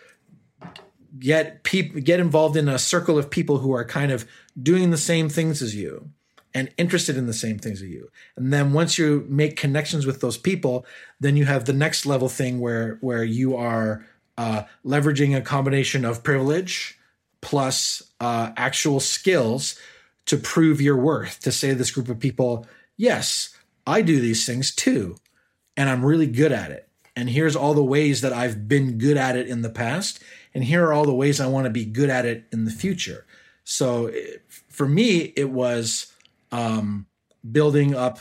[1.19, 4.27] get people get involved in a circle of people who are kind of
[4.61, 6.11] doing the same things as you
[6.55, 8.11] and interested in the same things as you.
[8.37, 10.85] And then once you make connections with those people,
[11.21, 14.07] then you have the next level thing where where you are
[14.39, 16.99] uh, leveraging a combination of privilege
[17.41, 19.79] plus uh, actual skills
[20.31, 22.65] to prove your worth, to say to this group of people,
[22.97, 23.53] yes,
[23.85, 25.17] I do these things too,
[25.77, 26.89] and I'm really good at it.
[27.17, 30.23] And here's all the ways that I've been good at it in the past,
[30.55, 32.71] and here are all the ways I want to be good at it in the
[32.71, 33.27] future.
[33.65, 34.13] So
[34.69, 36.13] for me, it was
[36.53, 37.07] um,
[37.51, 38.21] building up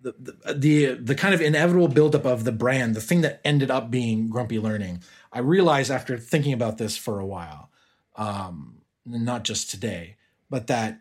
[0.00, 3.70] the, the, the the kind of inevitable buildup of the brand, the thing that ended
[3.70, 5.02] up being Grumpy Learning.
[5.30, 7.70] I realized after thinking about this for a while,
[8.16, 10.16] um, not just today,
[10.52, 11.00] but that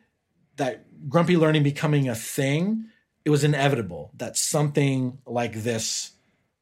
[0.56, 2.86] that grumpy learning becoming a thing,
[3.26, 6.12] it was inevitable that something like this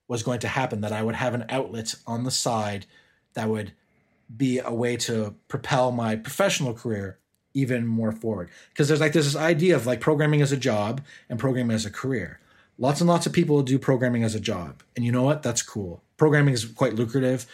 [0.07, 0.81] was going to happen.
[0.81, 2.87] That I would have an outlet on the side
[3.35, 3.73] that would
[4.35, 7.19] be a way to propel my professional career
[7.53, 8.49] even more forward.
[8.69, 11.85] Because there's like there's this idea of like programming as a job and programming as
[11.85, 12.39] a career.
[12.79, 15.43] Lots and lots of people do programming as a job, and you know what?
[15.43, 16.01] That's cool.
[16.17, 17.45] Programming is quite lucrative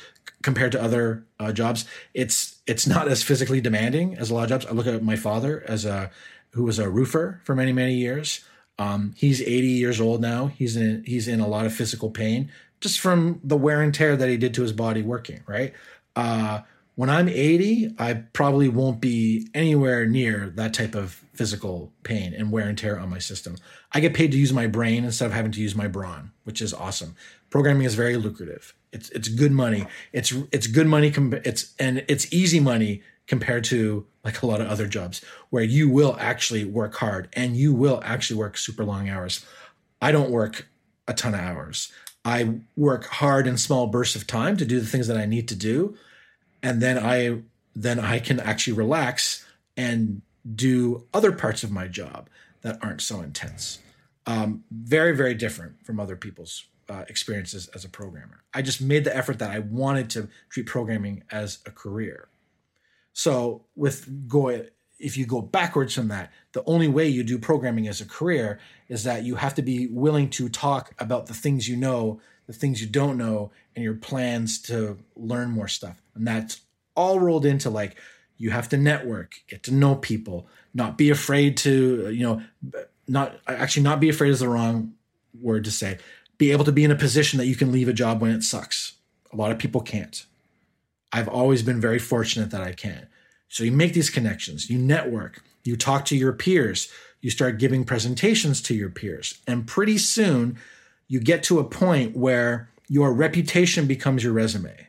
[0.41, 1.83] compared to other uh, jobs.
[2.13, 4.65] It's it's not as physically demanding as a lot of jobs.
[4.65, 6.11] I look at my father as a
[6.51, 8.43] who was a roofer for many many years.
[8.77, 10.47] Um, he's 80 years old now.
[10.47, 12.51] He's in he's in a lot of physical pain
[12.81, 15.41] just from the wear and tear that he did to his body working.
[15.47, 15.73] Right.
[16.15, 16.61] Uh,
[16.95, 22.51] when I'm 80, I probably won't be anywhere near that type of physical pain and
[22.51, 23.57] wear and tear on my system.
[23.91, 26.61] I get paid to use my brain instead of having to use my brawn, which
[26.61, 27.15] is awesome.
[27.49, 28.73] Programming is very lucrative.
[28.95, 29.85] It's it's good money.
[30.13, 31.13] It's it's good money.
[31.43, 35.89] It's and it's easy money compared to like a lot of other jobs where you
[35.89, 39.45] will actually work hard and you will actually work super long hours.
[40.01, 40.67] I don't work
[41.07, 41.91] a ton of hours.
[42.23, 45.47] I work hard in small bursts of time to do the things that I need
[45.49, 45.95] to do,
[46.63, 47.41] and then I
[47.75, 50.21] then I can actually relax and
[50.55, 52.29] do other parts of my job
[52.61, 53.79] that aren't so intense.
[54.25, 58.43] Um, very very different from other people's uh, experiences as a programmer.
[58.53, 62.29] I just made the effort that I wanted to treat programming as a career.
[63.13, 64.65] So with go
[64.97, 68.59] if you go backwards from that, the only way you do programming as a career
[68.87, 72.53] is that you have to be willing to talk about the things you know, the
[72.53, 76.01] things you don't know, and your plans to learn more stuff.
[76.15, 76.61] And that's
[76.95, 77.97] all rolled into like
[78.37, 82.41] you have to network, get to know people, not be afraid to, you know,
[83.07, 84.93] not actually not be afraid is the wrong
[85.41, 85.97] word to say
[86.37, 88.43] be able to be in a position that you can leave a job when it
[88.43, 88.93] sucks
[89.31, 90.25] A lot of people can't.
[91.11, 93.07] I've always been very fortunate that I can.
[93.47, 97.85] So you make these connections, you network, you talk to your peers, you start giving
[97.85, 99.39] presentations to your peers.
[99.47, 100.57] And pretty soon
[101.07, 104.87] you get to a point where your reputation becomes your resume.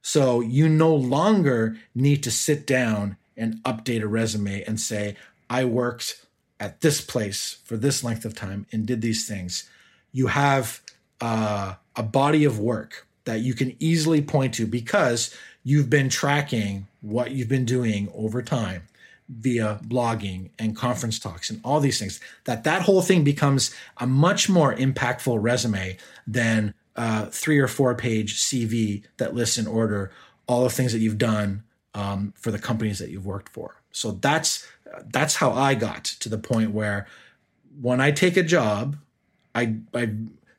[0.00, 5.16] So you no longer need to sit down and update a resume and say,
[5.50, 6.24] I worked
[6.60, 9.68] at this place for this length of time and did these things.
[10.12, 10.80] You have
[11.20, 15.34] uh, a body of work that you can easily point to because
[15.64, 18.82] you've been tracking what you've been doing over time
[19.28, 24.06] via blogging and conference talks and all these things that that whole thing becomes a
[24.06, 30.10] much more impactful resume than a three or four page cv that lists in order
[30.46, 31.62] all the things that you've done
[31.94, 33.76] um, for the companies that you've worked for.
[33.90, 34.66] So that's
[35.12, 37.06] that's how i got to the point where
[37.78, 38.96] when i take a job
[39.58, 40.10] i i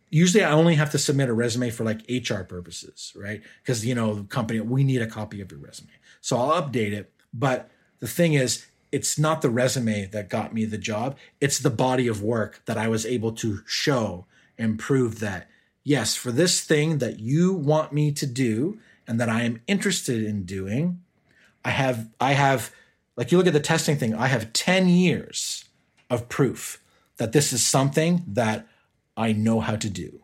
[0.10, 3.41] usually I only have to submit a resume for like HR purposes, right?
[3.62, 5.91] Because you know, the company we need a copy of your resume.
[6.22, 7.12] So I'll update it.
[7.34, 7.70] But
[8.00, 11.16] the thing is, it's not the resume that got me the job.
[11.39, 14.26] It's the body of work that I was able to show
[14.58, 15.47] and prove that
[15.84, 20.24] yes, for this thing that you want me to do and that I am interested
[20.24, 21.02] in doing,
[21.64, 22.72] I have I have
[23.16, 25.66] like you look at the testing thing, I have 10 years
[26.10, 26.82] of proof
[27.18, 28.68] that this is something that
[29.20, 30.22] I know how to do,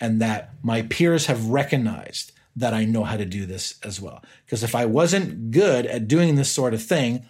[0.00, 4.22] and that my peers have recognized that I know how to do this as well.
[4.46, 7.26] Because if I wasn't good at doing this sort of thing,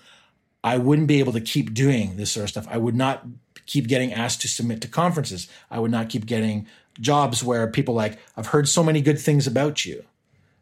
[0.63, 2.69] I wouldn't be able to keep doing this sort of stuff.
[2.71, 3.27] I would not
[3.65, 5.49] keep getting asked to submit to conferences.
[5.71, 6.67] I would not keep getting
[7.01, 10.05] jobs where people like, I've heard so many good things about you.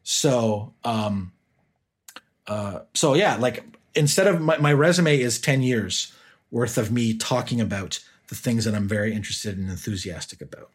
[0.05, 1.33] So, um,
[2.47, 3.65] uh, so yeah, like
[3.95, 6.13] instead of my, my resume is 10 years
[6.51, 10.71] worth of me talking about the things that I'm very interested and enthusiastic about.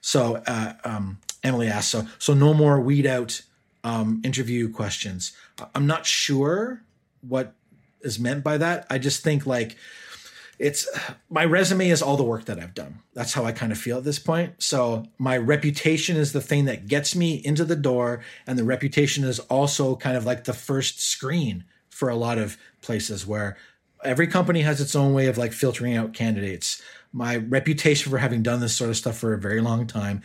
[0.00, 3.42] So uh, um, Emily asked, so so no more weed out
[3.84, 5.32] um, interview questions.
[5.74, 6.82] I'm not sure
[7.20, 7.54] what
[8.00, 8.86] is meant by that.
[8.90, 9.76] I just think like
[10.58, 10.88] it's
[11.28, 13.00] my resume is all the work that I've done.
[13.12, 14.62] That's how I kind of feel at this point.
[14.62, 19.24] So my reputation is the thing that gets me into the door, and the reputation
[19.24, 23.56] is also kind of like the first screen for a lot of places where
[24.04, 26.82] every company has its own way of like filtering out candidates.
[27.12, 30.22] My reputation for having done this sort of stuff for a very long time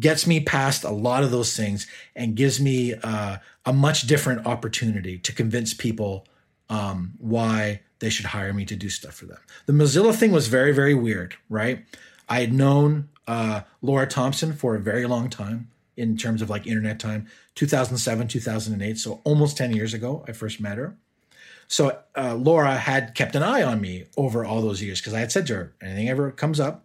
[0.00, 4.46] gets me past a lot of those things and gives me uh, a much different
[4.46, 6.26] opportunity to convince people
[6.68, 9.38] um, why they should hire me to do stuff for them.
[9.66, 11.84] The Mozilla thing was very, very weird, right?
[12.28, 16.66] I had known uh, Laura Thompson for a very long time in terms of like
[16.66, 20.94] internet time 2007 2008 so almost 10 years ago i first met her
[21.68, 25.20] so uh, Laura had kept an eye on me over all those years because I
[25.20, 26.84] had said to her, anything ever comes up,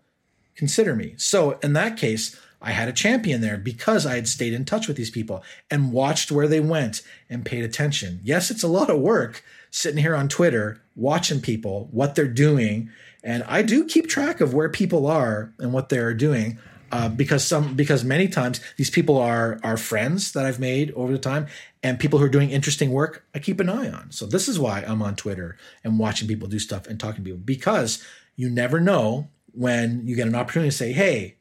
[0.56, 1.14] consider me.
[1.18, 4.88] So in that case, I had a champion there because I had stayed in touch
[4.88, 8.20] with these people and watched where they went and paid attention.
[8.24, 12.90] Yes, it's a lot of work sitting here on Twitter, watching people, what they're doing.
[13.24, 16.60] And I do keep track of where people are and what they're doing.
[16.92, 21.12] Uh, because some because many times these people are are friends that I've made over
[21.12, 21.48] the time,
[21.82, 24.12] and people who are doing interesting work, I keep an eye on.
[24.12, 27.30] So this is why I'm on Twitter and watching people do stuff and talking to
[27.30, 28.04] people because
[28.36, 31.38] you never know when you get an opportunity to say, "Hey,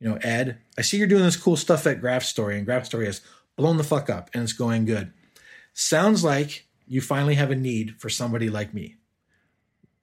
[0.00, 2.86] you know, Ed, I see you're doing this cool stuff at Graph Story, and Graph
[2.86, 3.20] Story has
[3.56, 5.12] blown the fuck up and it's going good.
[5.74, 8.96] Sounds like you finally have a need for somebody like me.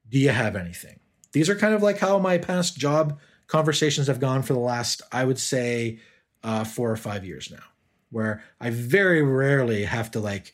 [0.07, 0.99] Do you have anything?"
[1.33, 3.19] These are kind of like how my past job
[3.49, 5.99] conversations have gone for the last, I would say,
[6.43, 7.63] uh, four or five years now,
[8.11, 10.53] where I very rarely have to like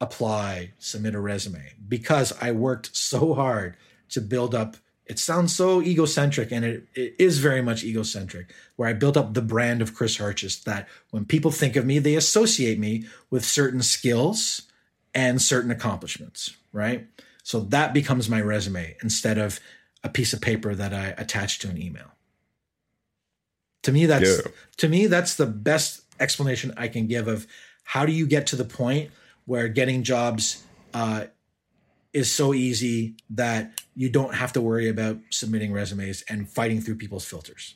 [0.00, 3.76] apply, submit a resume because I worked so hard
[4.08, 4.76] to build up.
[5.06, 9.34] It sounds so egocentric, and it, it is very much egocentric, where I built up
[9.34, 13.44] the brand of Chris Hartjes that when people think of me, they associate me with
[13.44, 14.62] certain skills
[15.14, 17.06] and certain accomplishments, right?
[17.42, 19.60] So that becomes my resume instead of
[20.02, 22.12] a piece of paper that I attach to an email.
[23.82, 24.52] To me, that's yeah.
[24.78, 27.46] to me that's the best explanation I can give of
[27.84, 29.10] how do you get to the point
[29.44, 30.62] where getting jobs
[30.94, 31.24] uh,
[32.12, 36.96] is so easy that you don't have to worry about submitting resumes and fighting through
[36.96, 37.74] people's filters.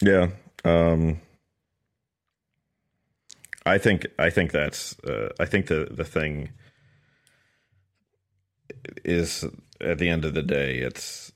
[0.00, 0.30] Yeah,
[0.64, 1.20] um,
[3.64, 6.50] I think I think that's uh, I think the the thing
[9.04, 9.44] is
[9.80, 11.32] at the end of the day, it's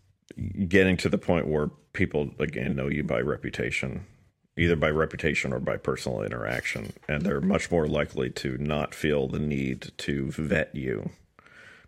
[0.68, 4.07] getting to the point where people again know you by reputation
[4.57, 9.28] either by reputation or by personal interaction and they're much more likely to not feel
[9.28, 11.11] the need to vet you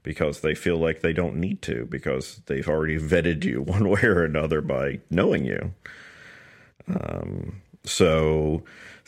[0.03, 4.03] because they feel like they don't need to because they've already vetted you one way
[4.03, 5.73] or another by knowing you.
[6.89, 8.63] Um, so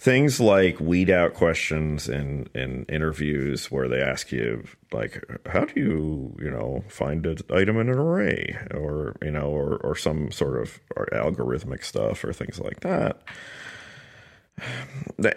[0.04, 5.80] things like weed out questions in in interviews where they ask you like how do
[5.80, 8.56] you you know find an item in an array?
[8.72, 10.78] Or you know or or some sort of
[11.12, 13.22] algorithmic stuff or things like that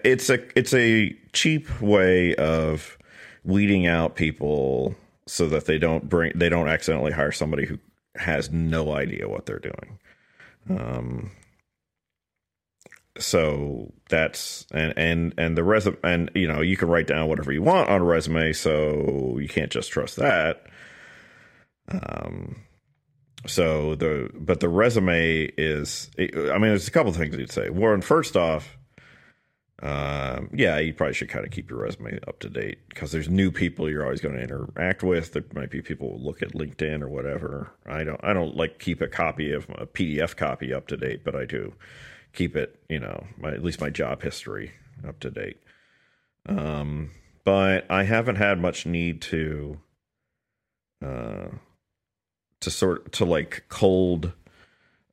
[0.04, 2.98] it's a it's a cheap way of
[3.44, 4.96] weeding out people
[5.26, 7.80] so that they don't bring they don't accidentally hire somebody who
[8.16, 10.00] has no idea what they're doing.
[10.70, 11.32] Um
[13.20, 17.52] so that's and and and the resume and you know you can write down whatever
[17.52, 20.66] you want on a resume so you can't just trust that.
[21.90, 22.64] Um
[23.46, 26.22] so the but the resume is i
[26.58, 27.70] mean there's a couple of things you'd say.
[27.70, 28.78] Warren first off
[29.84, 33.30] um yeah you probably should kind of keep your resume up to date because there's
[33.30, 35.34] new people you're always going to interact with.
[35.34, 37.72] There might be people who look at linkedin or whatever.
[37.86, 41.24] I don't i don't like keep a copy of a pdf copy up to date
[41.24, 41.74] but i do
[42.38, 44.72] keep it, you know, my, at least my job history
[45.08, 45.58] up to date.
[46.48, 47.10] Um,
[47.44, 49.80] but I haven't had much need to,
[51.04, 51.48] uh,
[52.60, 54.34] to sort to like cold,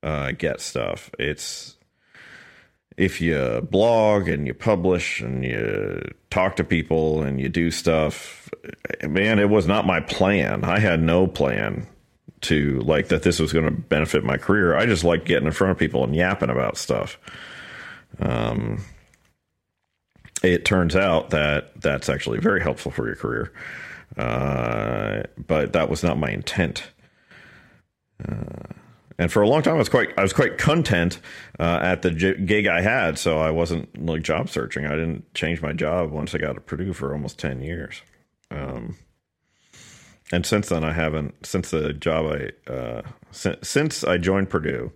[0.03, 1.11] uh, get stuff.
[1.19, 1.77] It's
[2.99, 8.51] if you blog and you publish and you talk to people and you do stuff,
[9.03, 10.63] man, it was not my plan.
[10.63, 11.87] I had no plan
[12.45, 14.77] to like that this was going to benefit my career.
[14.77, 17.19] I just like getting in front of people and yapping about stuff.
[18.21, 18.85] Um,
[20.43, 23.53] it turns out that that's actually very helpful for your career.
[24.17, 26.85] Uh, but that was not my intent.
[28.27, 28.75] Uh,
[29.19, 31.21] and for a long time, I was quite I was quite content
[31.59, 34.87] uh, at the j- gig I had, so I wasn't like job searching.
[34.87, 38.03] I didn't change my job once I got to Purdue for almost ten years.
[38.51, 38.97] Um,
[40.33, 44.93] and since then I haven't since the job I uh, since, since I joined Purdue,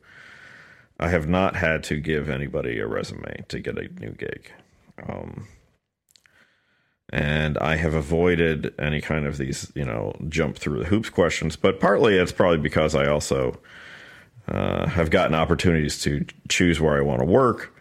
[0.98, 4.50] I have not had to give anybody a resume to get a new gig.
[5.08, 5.46] Um,
[7.10, 11.56] and I have avoided any kind of these, you know, jump through the hoops questions.
[11.56, 13.58] But partly it's probably because I also
[14.46, 17.74] uh, have gotten opportunities to choose where I want to work.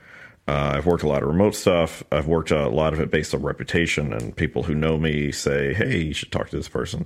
[0.47, 2.03] Uh, I've worked a lot of remote stuff.
[2.11, 5.73] I've worked a lot of it based on reputation, and people who know me say,
[5.73, 7.05] "Hey, you should talk to this person."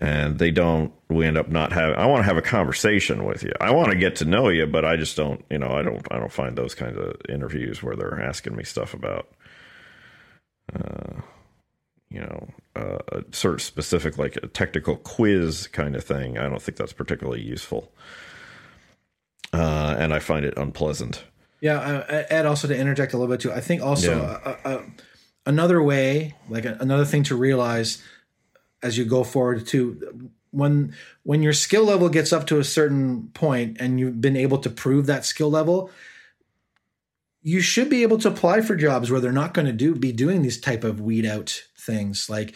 [0.00, 0.92] And they don't.
[1.08, 1.98] We end up not having.
[1.98, 3.52] I want to have a conversation with you.
[3.60, 5.44] I want to get to know you, but I just don't.
[5.50, 6.06] You know, I don't.
[6.10, 9.28] I don't find those kinds of interviews where they're asking me stuff about,
[10.74, 11.22] uh,
[12.10, 16.38] you know, uh, a sort of specific, like a technical quiz kind of thing.
[16.38, 17.90] I don't think that's particularly useful,
[19.54, 21.24] uh, and I find it unpleasant.
[21.60, 22.46] Yeah, uh, Ed.
[22.46, 24.50] Also, to interject a little bit too, I think also yeah.
[24.50, 24.82] uh, uh,
[25.46, 28.02] another way, like another thing to realize
[28.82, 30.94] as you go forward to when
[31.24, 34.70] when your skill level gets up to a certain point and you've been able to
[34.70, 35.90] prove that skill level,
[37.42, 40.12] you should be able to apply for jobs where they're not going to do be
[40.12, 42.30] doing these type of weed out things.
[42.30, 42.54] Like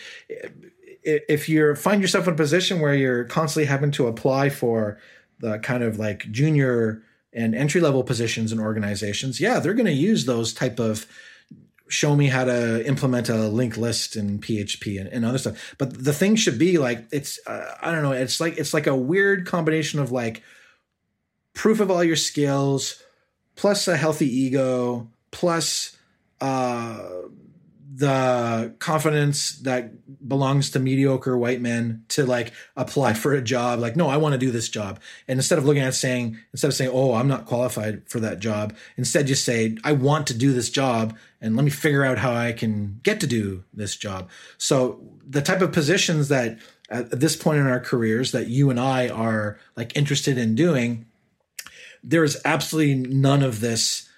[1.04, 4.98] if you find yourself in a position where you're constantly having to apply for
[5.40, 7.02] the kind of like junior
[7.32, 11.06] and entry level positions in organizations, yeah, they're going to use those type of
[11.88, 15.74] show me how to implement a linked list in PHP and, and other stuff.
[15.76, 18.86] But the thing should be like it's uh, I don't know, it's like it's like
[18.86, 20.42] a weird combination of like
[21.54, 23.02] proof of all your skills
[23.56, 25.96] plus a healthy ego plus
[26.40, 27.08] uh
[27.94, 29.92] the confidence that
[30.26, 34.32] belongs to mediocre white men to like apply for a job like no i want
[34.32, 34.98] to do this job.
[35.28, 38.38] And instead of looking at saying instead of saying oh i'm not qualified for that
[38.38, 42.18] job instead just say i want to do this job and let me figure out
[42.18, 44.30] how i can get to do this job.
[44.56, 48.80] So the type of positions that at this point in our careers that you and
[48.80, 51.04] i are like interested in doing
[52.02, 54.08] there is absolutely none of this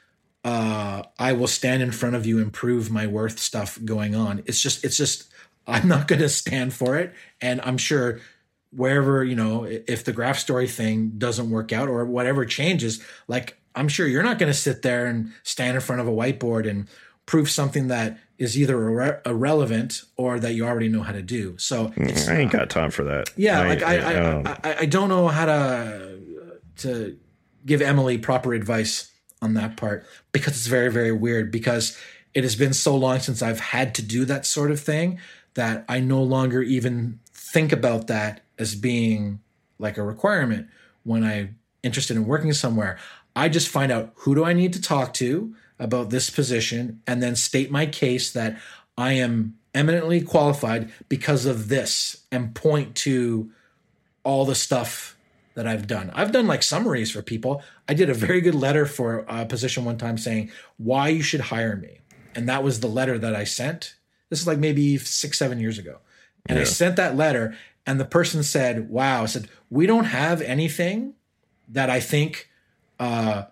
[0.44, 4.42] uh, I will stand in front of you and prove my worth stuff going on.
[4.46, 5.32] It's just, it's just,
[5.66, 7.14] I'm not going to stand for it.
[7.40, 8.20] And I'm sure
[8.70, 13.58] wherever, you know, if the graph story thing doesn't work out or whatever changes, like
[13.74, 16.68] I'm sure you're not going to sit there and stand in front of a whiteboard
[16.68, 16.88] and
[17.26, 21.56] prove something that is either irre- irrelevant or that you already know how to do.
[21.56, 23.30] So mm, I ain't got time for that.
[23.36, 26.20] Yeah, I, like I, I, I, um, I, I don't know how to
[26.76, 27.16] to
[27.64, 29.10] give Emily proper advice
[29.44, 31.98] on that part because it's very, very weird because
[32.32, 35.20] it has been so long since I've had to do that sort of thing
[35.54, 39.40] that I no longer even think about that as being
[39.78, 40.68] like a requirement
[41.04, 42.98] when I'm interested in working somewhere.
[43.36, 47.22] I just find out who do I need to talk to about this position and
[47.22, 48.58] then state my case that
[48.96, 53.50] I am eminently qualified because of this and point to
[54.22, 55.16] all the stuff
[55.54, 56.10] that I've done.
[56.14, 57.62] I've done like summaries for people.
[57.88, 61.40] I did a very good letter for a position one time saying why you should
[61.40, 62.00] hire me.
[62.34, 63.94] And that was the letter that I sent.
[64.30, 65.98] This is like maybe six, seven years ago.
[66.46, 66.62] And yeah.
[66.62, 71.14] I sent that letter, and the person said, Wow, I said, we don't have anything
[71.68, 72.50] that I think
[72.98, 73.44] uh,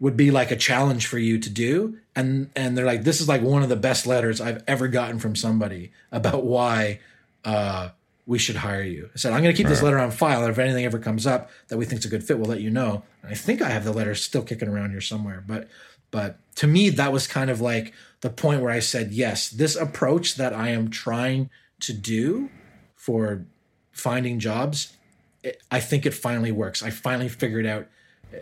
[0.00, 1.98] would be like a challenge for you to do.
[2.14, 5.18] And and they're like, this is like one of the best letters I've ever gotten
[5.18, 7.00] from somebody about why
[7.44, 7.90] uh,
[8.26, 9.10] we should hire you.
[9.14, 10.46] I said, I'm going to keep this letter on file.
[10.46, 13.02] If anything ever comes up that we think's a good fit, we'll let you know.
[13.22, 15.44] And I think I have the letter still kicking around here somewhere.
[15.46, 15.68] But
[16.10, 19.76] but to me, that was kind of like the point where I said, yes, this
[19.76, 21.50] approach that I am trying
[21.80, 22.50] to do
[22.94, 23.44] for
[23.90, 24.96] finding jobs,
[25.42, 26.82] it, I think it finally works.
[26.82, 27.88] I finally figured out,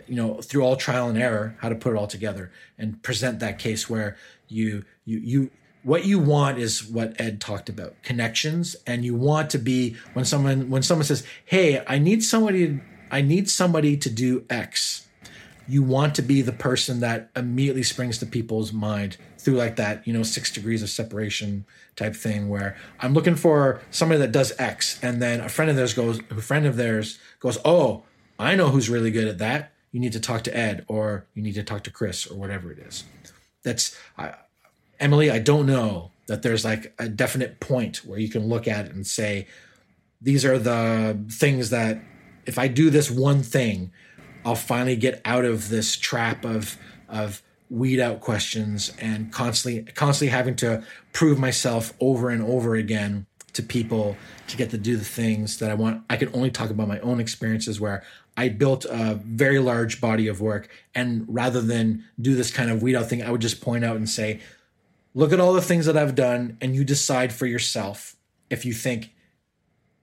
[0.07, 3.39] you know, through all trial and error, how to put it all together and present
[3.39, 4.17] that case where
[4.47, 5.51] you you you
[5.83, 8.75] what you want is what Ed talked about connections.
[8.87, 12.79] And you want to be when someone when someone says hey I need somebody
[13.11, 15.03] I need somebody to do X
[15.67, 20.05] you want to be the person that immediately springs to people's mind through like that
[20.07, 21.65] you know six degrees of separation
[21.95, 24.99] type thing where I'm looking for somebody that does X.
[25.03, 28.03] And then a friend of theirs goes a friend of theirs goes oh
[28.39, 29.71] I know who's really good at that.
[29.91, 32.71] You need to talk to Ed or you need to talk to Chris or whatever
[32.71, 33.03] it is.
[33.63, 34.33] That's I,
[35.03, 38.85] Emily, I don't know that there's like a definite point where you can look at
[38.85, 39.47] it and say,
[40.21, 42.01] these are the things that
[42.45, 43.91] if I do this one thing,
[44.45, 46.77] I'll finally get out of this trap of
[47.09, 53.25] of weed out questions and constantly constantly having to prove myself over and over again
[53.51, 54.15] to people
[54.47, 56.03] to get to do the things that I want.
[56.09, 58.03] I can only talk about my own experiences where
[58.37, 62.81] I built a very large body of work and rather than do this kind of
[62.81, 64.39] weed out thing, I would just point out and say,
[65.13, 68.15] look at all the things that I've done and you decide for yourself
[68.49, 69.11] if you think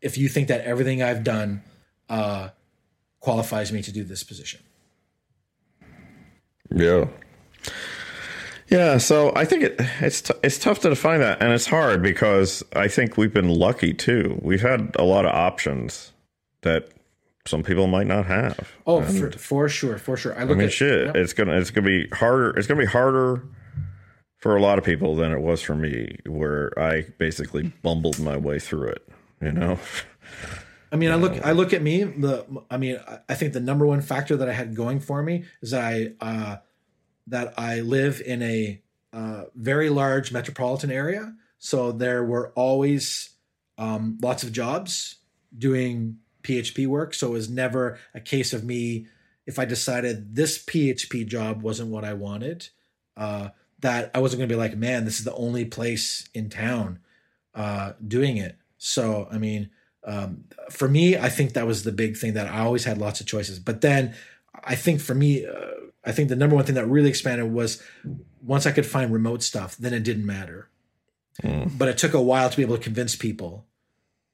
[0.01, 1.63] if you think that everything I've done
[2.09, 2.51] uh,
[3.21, 4.61] qualifies me to do this position.
[6.71, 7.07] Yeah.
[8.69, 12.03] Yeah, so I think it, it's t- it's tough to define that, and it's hard
[12.03, 14.39] because I think we've been lucky too.
[14.43, 16.13] We've had a lot of options
[16.63, 16.89] that
[17.47, 18.71] some people might not have.
[18.87, 20.39] Oh, for, for, sure, for sure.
[20.39, 21.17] I, I mean, at, shit, yep.
[21.17, 22.51] it's gonna it's gonna be harder.
[22.51, 23.43] It's gonna be harder
[24.41, 28.36] for a lot of people than it was for me, where I basically bumbled my
[28.36, 29.09] way through it.
[29.41, 29.78] You know.
[30.93, 32.03] I mean, I look, I look at me.
[32.03, 35.45] The, I mean, I think the number one factor that I had going for me
[35.62, 36.57] is that I, uh,
[37.28, 38.82] that I live in a
[39.12, 43.30] uh, very large metropolitan area, so there were always
[43.78, 45.16] um, lots of jobs
[45.57, 47.14] doing PHP work.
[47.14, 49.07] So it was never a case of me
[49.47, 52.68] if I decided this PHP job wasn't what I wanted.
[53.16, 53.51] Uh,
[53.81, 56.99] that I wasn't going to be like, man, this is the only place in town
[57.55, 58.57] uh, doing it.
[58.78, 59.70] So, I mean,
[60.05, 63.20] um, for me, I think that was the big thing that I always had lots
[63.20, 63.59] of choices.
[63.59, 64.14] But then
[64.64, 65.53] I think for me, uh,
[66.05, 67.83] I think the number one thing that really expanded was
[68.43, 70.68] once I could find remote stuff, then it didn't matter.
[71.43, 71.76] Mm.
[71.76, 73.66] But it took a while to be able to convince people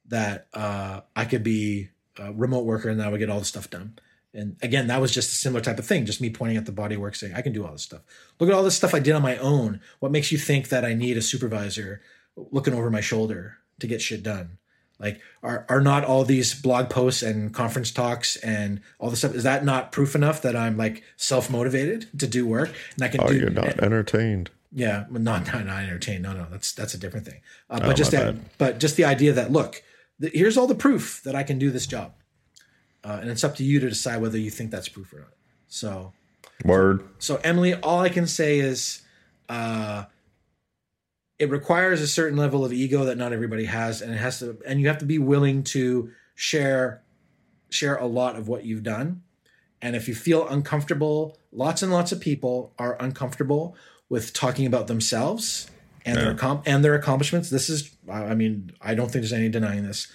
[0.09, 3.44] that uh, I could be a remote worker and that I would get all the
[3.44, 3.99] stuff done.
[4.37, 6.72] And again, that was just a similar type of thing, just me pointing at the
[6.72, 8.03] body work saying, I can do all this stuff.
[8.39, 9.80] Look at all this stuff I did on my own.
[9.99, 12.03] What makes you think that I need a supervisor
[12.37, 14.59] looking over my shoulder to get shit done?
[14.99, 19.34] Like, are, are not all these blog posts and conference talks and all this stuff,
[19.34, 22.72] is that not proof enough that I'm like self motivated to do work?
[22.95, 24.51] And I can oh, do you're not entertained.
[24.72, 26.22] Yeah, not, not, not entertained.
[26.22, 27.41] No, no, that's, that's a different thing.
[27.70, 29.82] Uh, but oh, just that, but just the idea that, look,
[30.18, 32.12] the, here's all the proof that I can do this job
[33.07, 35.33] uh, and it's up to you to decide whether you think that's proof or not.
[35.68, 36.12] So,
[36.64, 37.08] word.
[37.18, 39.03] So, Emily, all I can say is,
[39.49, 40.07] uh,
[41.38, 44.58] it requires a certain level of ego that not everybody has, and it has to,
[44.66, 47.03] and you have to be willing to share,
[47.70, 49.22] share a lot of what you've done.
[49.80, 53.76] And if you feel uncomfortable, lots and lots of people are uncomfortable
[54.08, 55.70] with talking about themselves
[56.04, 56.33] and yeah.
[56.33, 57.50] their and their accomplishments.
[57.50, 60.11] This is, I mean, I don't think there's any denying this.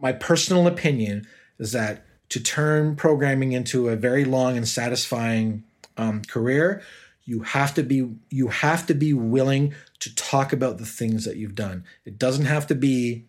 [0.00, 1.26] My personal opinion
[1.58, 5.64] is that to turn programming into a very long and satisfying
[5.96, 6.82] um, career,
[7.24, 11.36] you have to be you have to be willing to talk about the things that
[11.36, 11.84] you've done.
[12.04, 13.24] It doesn't have to be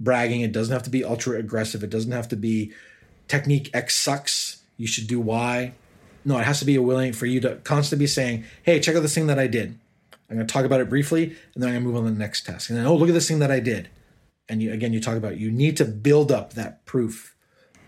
[0.00, 0.40] bragging.
[0.40, 1.84] It doesn't have to be ultra aggressive.
[1.84, 2.72] It doesn't have to be
[3.28, 4.62] technique X sucks.
[4.76, 5.72] You should do Y.
[6.24, 8.96] No, it has to be a willing for you to constantly be saying, "Hey, check
[8.96, 9.78] out this thing that I did."
[10.30, 12.10] I'm going to talk about it briefly, and then I'm going to move on to
[12.10, 12.68] the next task.
[12.68, 13.88] And then, oh, look at this thing that I did.
[14.46, 17.34] And you, again, you talk about you need to build up that proof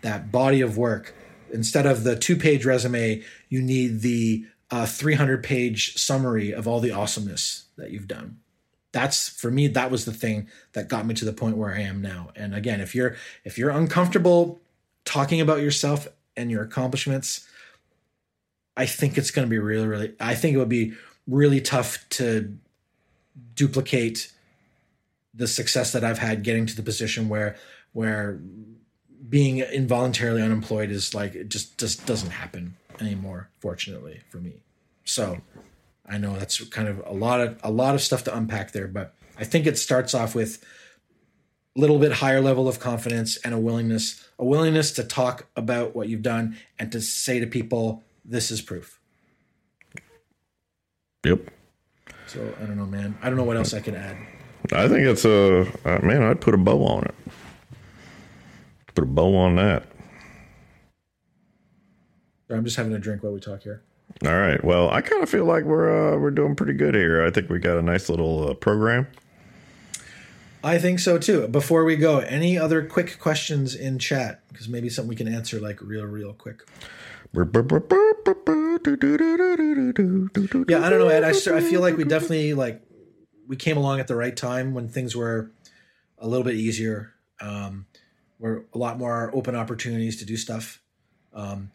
[0.02, 1.14] that body of work.
[1.52, 6.81] Instead of the two page resume, you need the uh, 300 page summary of all
[6.81, 8.39] the awesomeness that you've done.
[8.93, 11.81] That's for me, that was the thing that got me to the point where I
[11.81, 12.31] am now.
[12.35, 14.60] And again, if you're if you're uncomfortable
[15.05, 17.48] talking about yourself and your accomplishments,
[18.77, 20.14] I think it's going to be really, really.
[20.18, 20.94] I think it would be
[21.27, 22.56] really tough to
[23.55, 24.32] duplicate
[25.35, 27.56] the success that I've had getting to the position where
[27.93, 28.40] where
[29.28, 34.62] being involuntarily unemployed is like it just just doesn't happen anymore fortunately for me
[35.05, 35.38] so
[36.06, 38.86] i know that's kind of a lot of a lot of stuff to unpack there
[38.88, 40.62] but i think it starts off with
[41.76, 45.94] a little bit higher level of confidence and a willingness a willingness to talk about
[45.94, 48.98] what you've done and to say to people this is proof
[51.24, 51.51] Yep.
[52.26, 54.16] so i don't know man i don't know what else i can add
[54.72, 56.22] I think it's a uh, man.
[56.22, 57.14] I'd put a bow on it.
[58.94, 59.84] Put a bow on that.
[62.50, 63.82] i'm just having a drink while we talk here
[64.26, 64.62] All right.
[64.64, 67.24] Well, I kind of feel like we're uh, we're doing pretty good here.
[67.24, 69.06] I think we got a nice little uh, program.
[70.64, 71.46] I think so too.
[71.48, 74.42] Before we go, any other quick questions in chat?
[74.48, 76.68] Because maybe something we can answer like real, real quick.
[77.32, 77.44] Yeah,
[80.80, 81.22] Yeah, I don't know, Ed.
[81.24, 82.82] I, st- I feel like we definitely like
[83.46, 85.52] we came along at the right time when things were
[86.18, 87.14] a little bit easier.
[87.40, 87.86] Um,
[88.40, 90.80] were a lot more open opportunities to do stuff.
[91.32, 91.70] Um,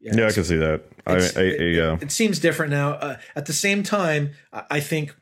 [0.00, 0.82] Yeah, I can see that.
[1.06, 1.98] I, I, I, it, yeah.
[2.00, 2.92] it seems different now.
[2.92, 5.14] Uh, at the same time, I I think,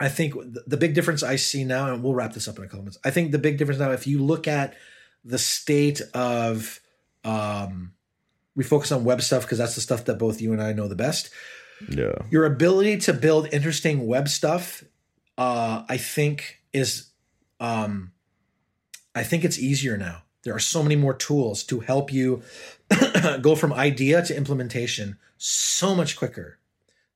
[0.00, 2.64] I think the- the big difference I see now, and we'll wrap this up in
[2.64, 2.98] a couple minutes.
[3.04, 4.74] I think the big difference now, if you look at
[5.24, 6.80] the state of,
[7.24, 7.92] um,
[8.56, 10.88] we focus on web stuff because that's the stuff that both you and I know
[10.88, 11.30] the best.
[11.88, 12.12] yeah.
[12.30, 14.82] Your ability to build interesting web stuff,
[15.38, 17.10] uh, I think is,
[17.60, 18.12] um,
[19.14, 20.22] I think it's easier now.
[20.42, 22.42] There are so many more tools to help you
[23.42, 26.58] go from idea to implementation so much quicker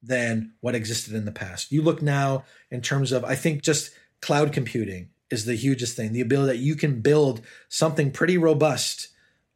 [0.02, 1.72] than what existed in the past.
[1.72, 6.12] You look now in terms of, I think just cloud computing is the hugest thing.
[6.12, 9.08] The ability that you can build something pretty robust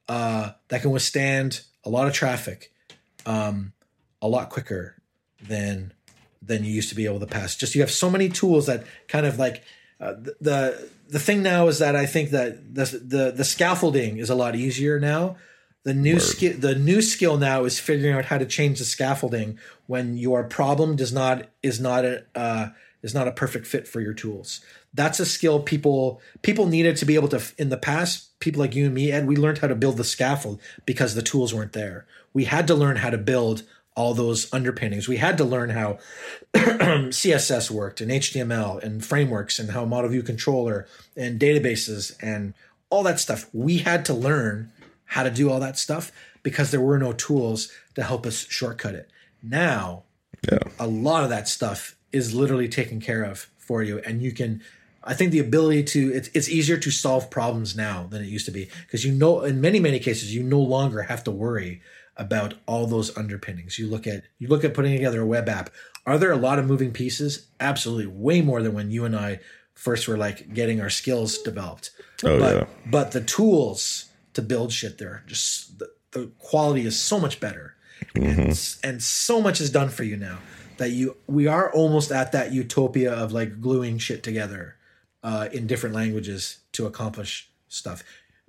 [0.09, 2.73] uh, that can withstand a lot of traffic
[3.27, 3.73] um,
[4.23, 4.97] a lot quicker
[5.40, 5.93] than
[6.40, 7.56] than you used to be able to pass.
[7.56, 9.62] Just you have so many tools that kind of like
[10.01, 14.19] uh, the- the the thing now is that I think that the the the scaffolding
[14.19, 15.37] is a lot easier now.
[15.85, 19.59] The new skill the new skill now is figuring out how to change the scaffolding
[19.87, 22.69] when your problem does not is not a uh,
[23.03, 24.61] is not a perfect fit for your tools.
[24.93, 28.39] That's a skill people people needed to be able to in the past.
[28.41, 31.23] People like you and me, Ed, we learned how to build the scaffold because the
[31.23, 32.07] tools weren't there.
[32.35, 33.62] We had to learn how to build
[33.99, 35.09] all those underpinnings.
[35.09, 35.99] We had to learn how
[36.55, 42.55] CSS worked and HTML and frameworks and how model view controller and databases and
[42.91, 43.49] all that stuff.
[43.53, 44.73] We had to learn
[45.05, 46.12] how to do all that stuff
[46.43, 49.11] because there were no tools to help us shortcut it.
[49.43, 50.05] Now,
[50.51, 50.59] Yeah.
[50.79, 54.62] a lot of that stuff is literally taken care of for you and you can
[55.05, 58.47] i think the ability to it's, it's easier to solve problems now than it used
[58.47, 61.83] to be because you know in many many cases you no longer have to worry
[62.19, 63.78] about all those underpinnings.
[63.78, 65.70] You look at you look at putting together a web app.
[66.05, 67.47] Are there a lot of moving pieces?
[67.61, 68.07] Absolutely.
[68.07, 69.40] Way more than when you and i
[69.74, 71.90] first were like getting our skills developed.
[72.24, 72.66] Oh, but yeah.
[72.90, 77.74] but the tools to build shit there just the, the quality is so much better.
[78.15, 80.39] And, and so much is done for you now
[80.78, 84.77] that you we are almost at that utopia of like gluing shit together
[85.23, 88.03] uh, in different languages to accomplish stuff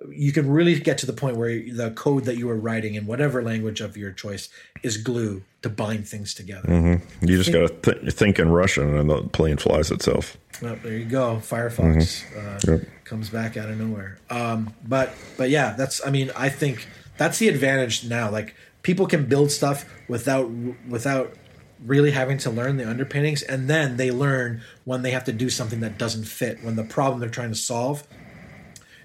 [0.10, 3.06] you can really get to the point where the code that you are writing in
[3.06, 4.48] whatever language of your choice
[4.82, 9.10] is glue to bind things together You just got to th- think in Russian and
[9.10, 10.38] the plane flies itself.
[10.62, 11.38] Well, there you go.
[11.44, 12.82] Firefox uh, Yep.
[13.04, 14.20] comes back out of nowhere.
[14.30, 16.06] Um, but but yeah, that's.
[16.06, 18.30] I mean, I think that's the advantage now.
[18.32, 20.50] Like people can build stuff without
[20.88, 21.34] without
[21.86, 25.50] really having to learn the underpinnings, and then they learn when they have to do
[25.50, 26.62] something that doesn't fit.
[26.64, 28.04] When the problem they're trying to solve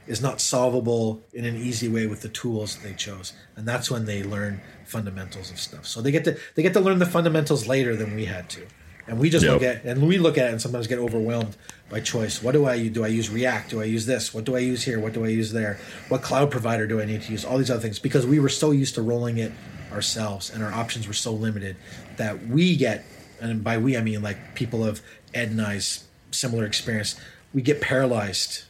[0.07, 4.05] is not solvable in an easy way with the tools they chose, and that's when
[4.05, 5.87] they learn fundamentals of stuff.
[5.87, 8.67] So they get to they get to learn the fundamentals later than we had to,
[9.07, 9.53] and we just Yep.
[9.53, 11.57] look at and we look at it and sometimes get overwhelmed
[11.89, 12.43] by choice.
[12.43, 12.93] What do I use?
[12.93, 13.71] Do I use React?
[13.71, 14.35] Do I use this?
[14.35, 14.99] What do I use here?
[15.01, 15.79] What do I use there?
[16.09, 17.45] What cloud provider do I need to use?
[17.45, 19.53] All these other things because we were so used to rolling it
[19.93, 21.77] ourselves, and our options were so limited
[22.17, 23.05] that we get,
[23.41, 25.01] and by we I mean like people of
[25.33, 27.19] Ed and I's similar experience,
[27.55, 28.65] we get paralyzed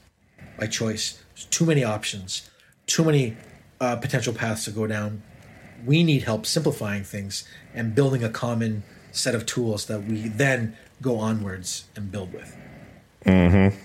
[0.59, 1.19] by choice.
[1.51, 2.49] Too many options,
[2.87, 3.37] too many
[3.81, 5.23] uh, potential paths to go down.
[5.85, 10.77] We need help simplifying things and building a common set of tools that we then
[11.03, 12.57] go onwards and build with.
[13.27, 13.77] Mm-hmm.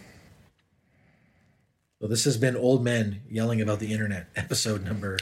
[2.01, 5.17] So this has been Old Men Yelling About the Internet, episode number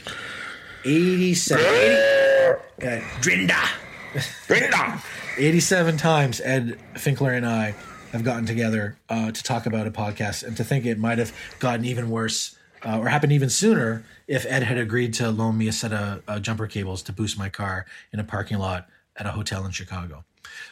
[0.84, 1.64] 87.
[1.64, 5.02] 80, uh, Drinda!
[5.36, 7.74] 87 times Ed Finkler and I
[8.12, 11.32] have gotten together uh, to talk about a podcast and to think it might have
[11.58, 15.68] gotten even worse uh, or happened even sooner if Ed had agreed to loan me
[15.68, 19.26] a set of uh, jumper cables to boost my car in a parking lot at
[19.26, 20.24] a hotel in Chicago.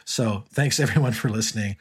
[0.05, 1.75] So thanks everyone for listening.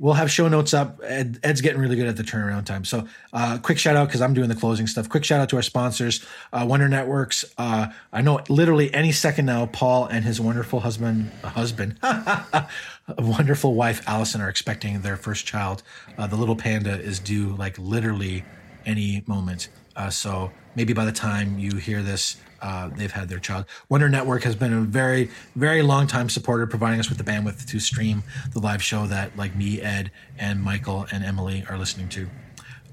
[0.00, 0.98] We'll have show notes up.
[1.04, 2.86] Ed, Ed's getting really good at the turnaround time.
[2.86, 5.10] So uh, quick shout out because I'm doing the closing stuff.
[5.10, 6.24] Quick shout out to our sponsors,
[6.54, 7.44] uh, WonderNetworks.
[7.58, 11.98] Uh, I know literally any second now, Paul and his wonderful husband, husband,
[13.18, 15.82] wonderful wife Allison are expecting their first child.
[16.16, 18.42] Uh, the little panda is due like literally
[18.86, 19.68] any moment.
[20.00, 23.66] Uh, so maybe by the time you hear this, uh, they've had their child.
[23.90, 27.78] WonderNetwork has been a very, very long time supporter, providing us with the bandwidth to
[27.78, 28.22] stream
[28.54, 32.30] the live show that, like me, Ed, and Michael and Emily are listening to.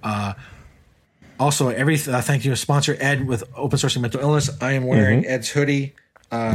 [0.03, 0.34] Uh,
[1.39, 4.49] also, every uh, thank you to sponsor Ed with open sourcing mental illness.
[4.61, 5.95] I am wearing Ed's hoodie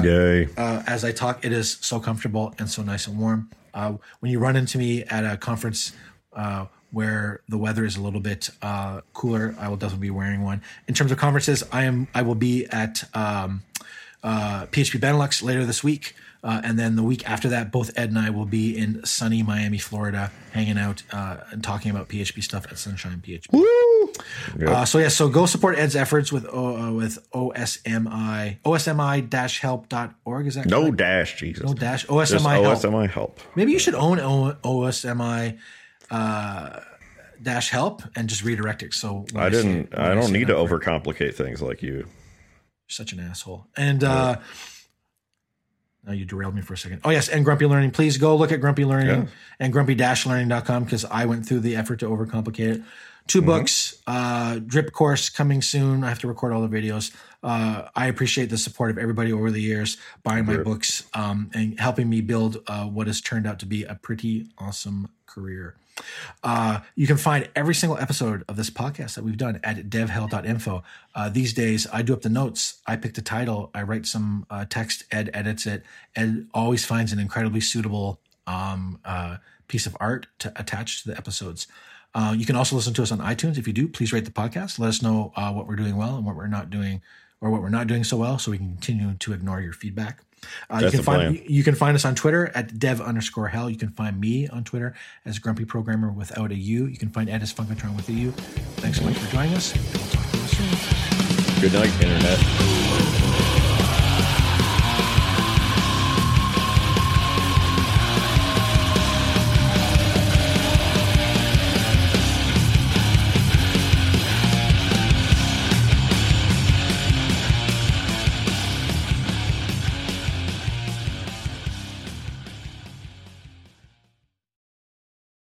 [0.02, 0.48] Yay.
[0.58, 1.46] uh, as I talk.
[1.46, 3.48] It is so comfortable and so nice and warm.
[3.72, 5.92] Uh, when you run into me at a conference
[6.34, 10.42] uh, where the weather is a little bit uh, cooler, I will definitely be wearing
[10.42, 10.62] one.
[10.86, 13.62] In terms of conferences, I am I will be at um,
[14.22, 16.14] uh, PHP Benelux later this week.
[16.44, 19.44] Uh, and then the week after that, both Ed and I will be in sunny
[19.44, 23.62] Miami, Florida, hanging out uh, and talking about PHP stuff at Sunshine PHP.
[24.66, 30.46] Uh, so yeah, so go support Ed's efforts with uh, with OSMI OSMI-help.org.
[30.46, 30.96] Is that no correct?
[30.96, 31.64] dash, Jesus.
[31.64, 32.78] no dash Just OSMI help.
[32.78, 33.40] OSMI help.
[33.54, 35.58] Maybe you should own o- OSMI
[36.12, 36.80] uh,
[37.42, 38.94] dash help and just redirect it.
[38.94, 39.90] So I didn't.
[39.92, 41.94] when I don't need to overcomplicate things like you.
[41.96, 42.06] You're
[42.88, 43.66] such an asshole.
[43.76, 44.36] And uh
[46.04, 47.00] now you derailed me for a second.
[47.04, 47.90] Oh yes, and Grumpy Learning.
[47.92, 49.26] Please go look at Grumpy Learning Yeah.
[49.60, 52.82] and Grumpy Dash Learning.com because I went through the effort to overcomplicate it.
[53.28, 53.46] 2 Mm-hmm.
[53.46, 56.02] books, uh, drip course coming soon.
[56.02, 57.14] I have to record all the videos.
[57.40, 61.78] Uh, I appreciate the support of everybody over the years buying my books um, and
[61.78, 65.76] helping me build uh, what has turned out to be a pretty awesome career.
[66.42, 70.82] Uh, you can find every single episode of this podcast that we've done at devhell.info.
[71.14, 72.80] Uh, these days, I do up the notes.
[72.86, 73.70] I pick the title.
[73.74, 75.04] I write some uh, text.
[75.10, 75.84] Ed edits it.
[76.16, 79.36] Ed always finds an incredibly suitable um, uh,
[79.68, 81.66] piece of art to attach to the episodes.
[82.14, 83.56] Uh, you can also listen to us on iTunes.
[83.56, 84.78] If you do, please rate the podcast.
[84.78, 87.00] Let us know uh, what we're doing well and what we're not doing,
[87.40, 90.22] or what we're not doing so well, so we can continue to ignore your feedback.
[90.70, 91.46] Uh, you can find plan.
[91.48, 93.70] you can find us on Twitter at dev underscore hell.
[93.70, 94.94] You can find me on Twitter
[95.24, 96.86] as Grumpy Programmer without a U.
[96.86, 98.32] You can find Ed as Funkatron with a U.
[98.76, 99.74] Thanks so much for joining us.
[99.74, 101.60] We'll talk to you soon.
[101.60, 102.91] Good night, internet.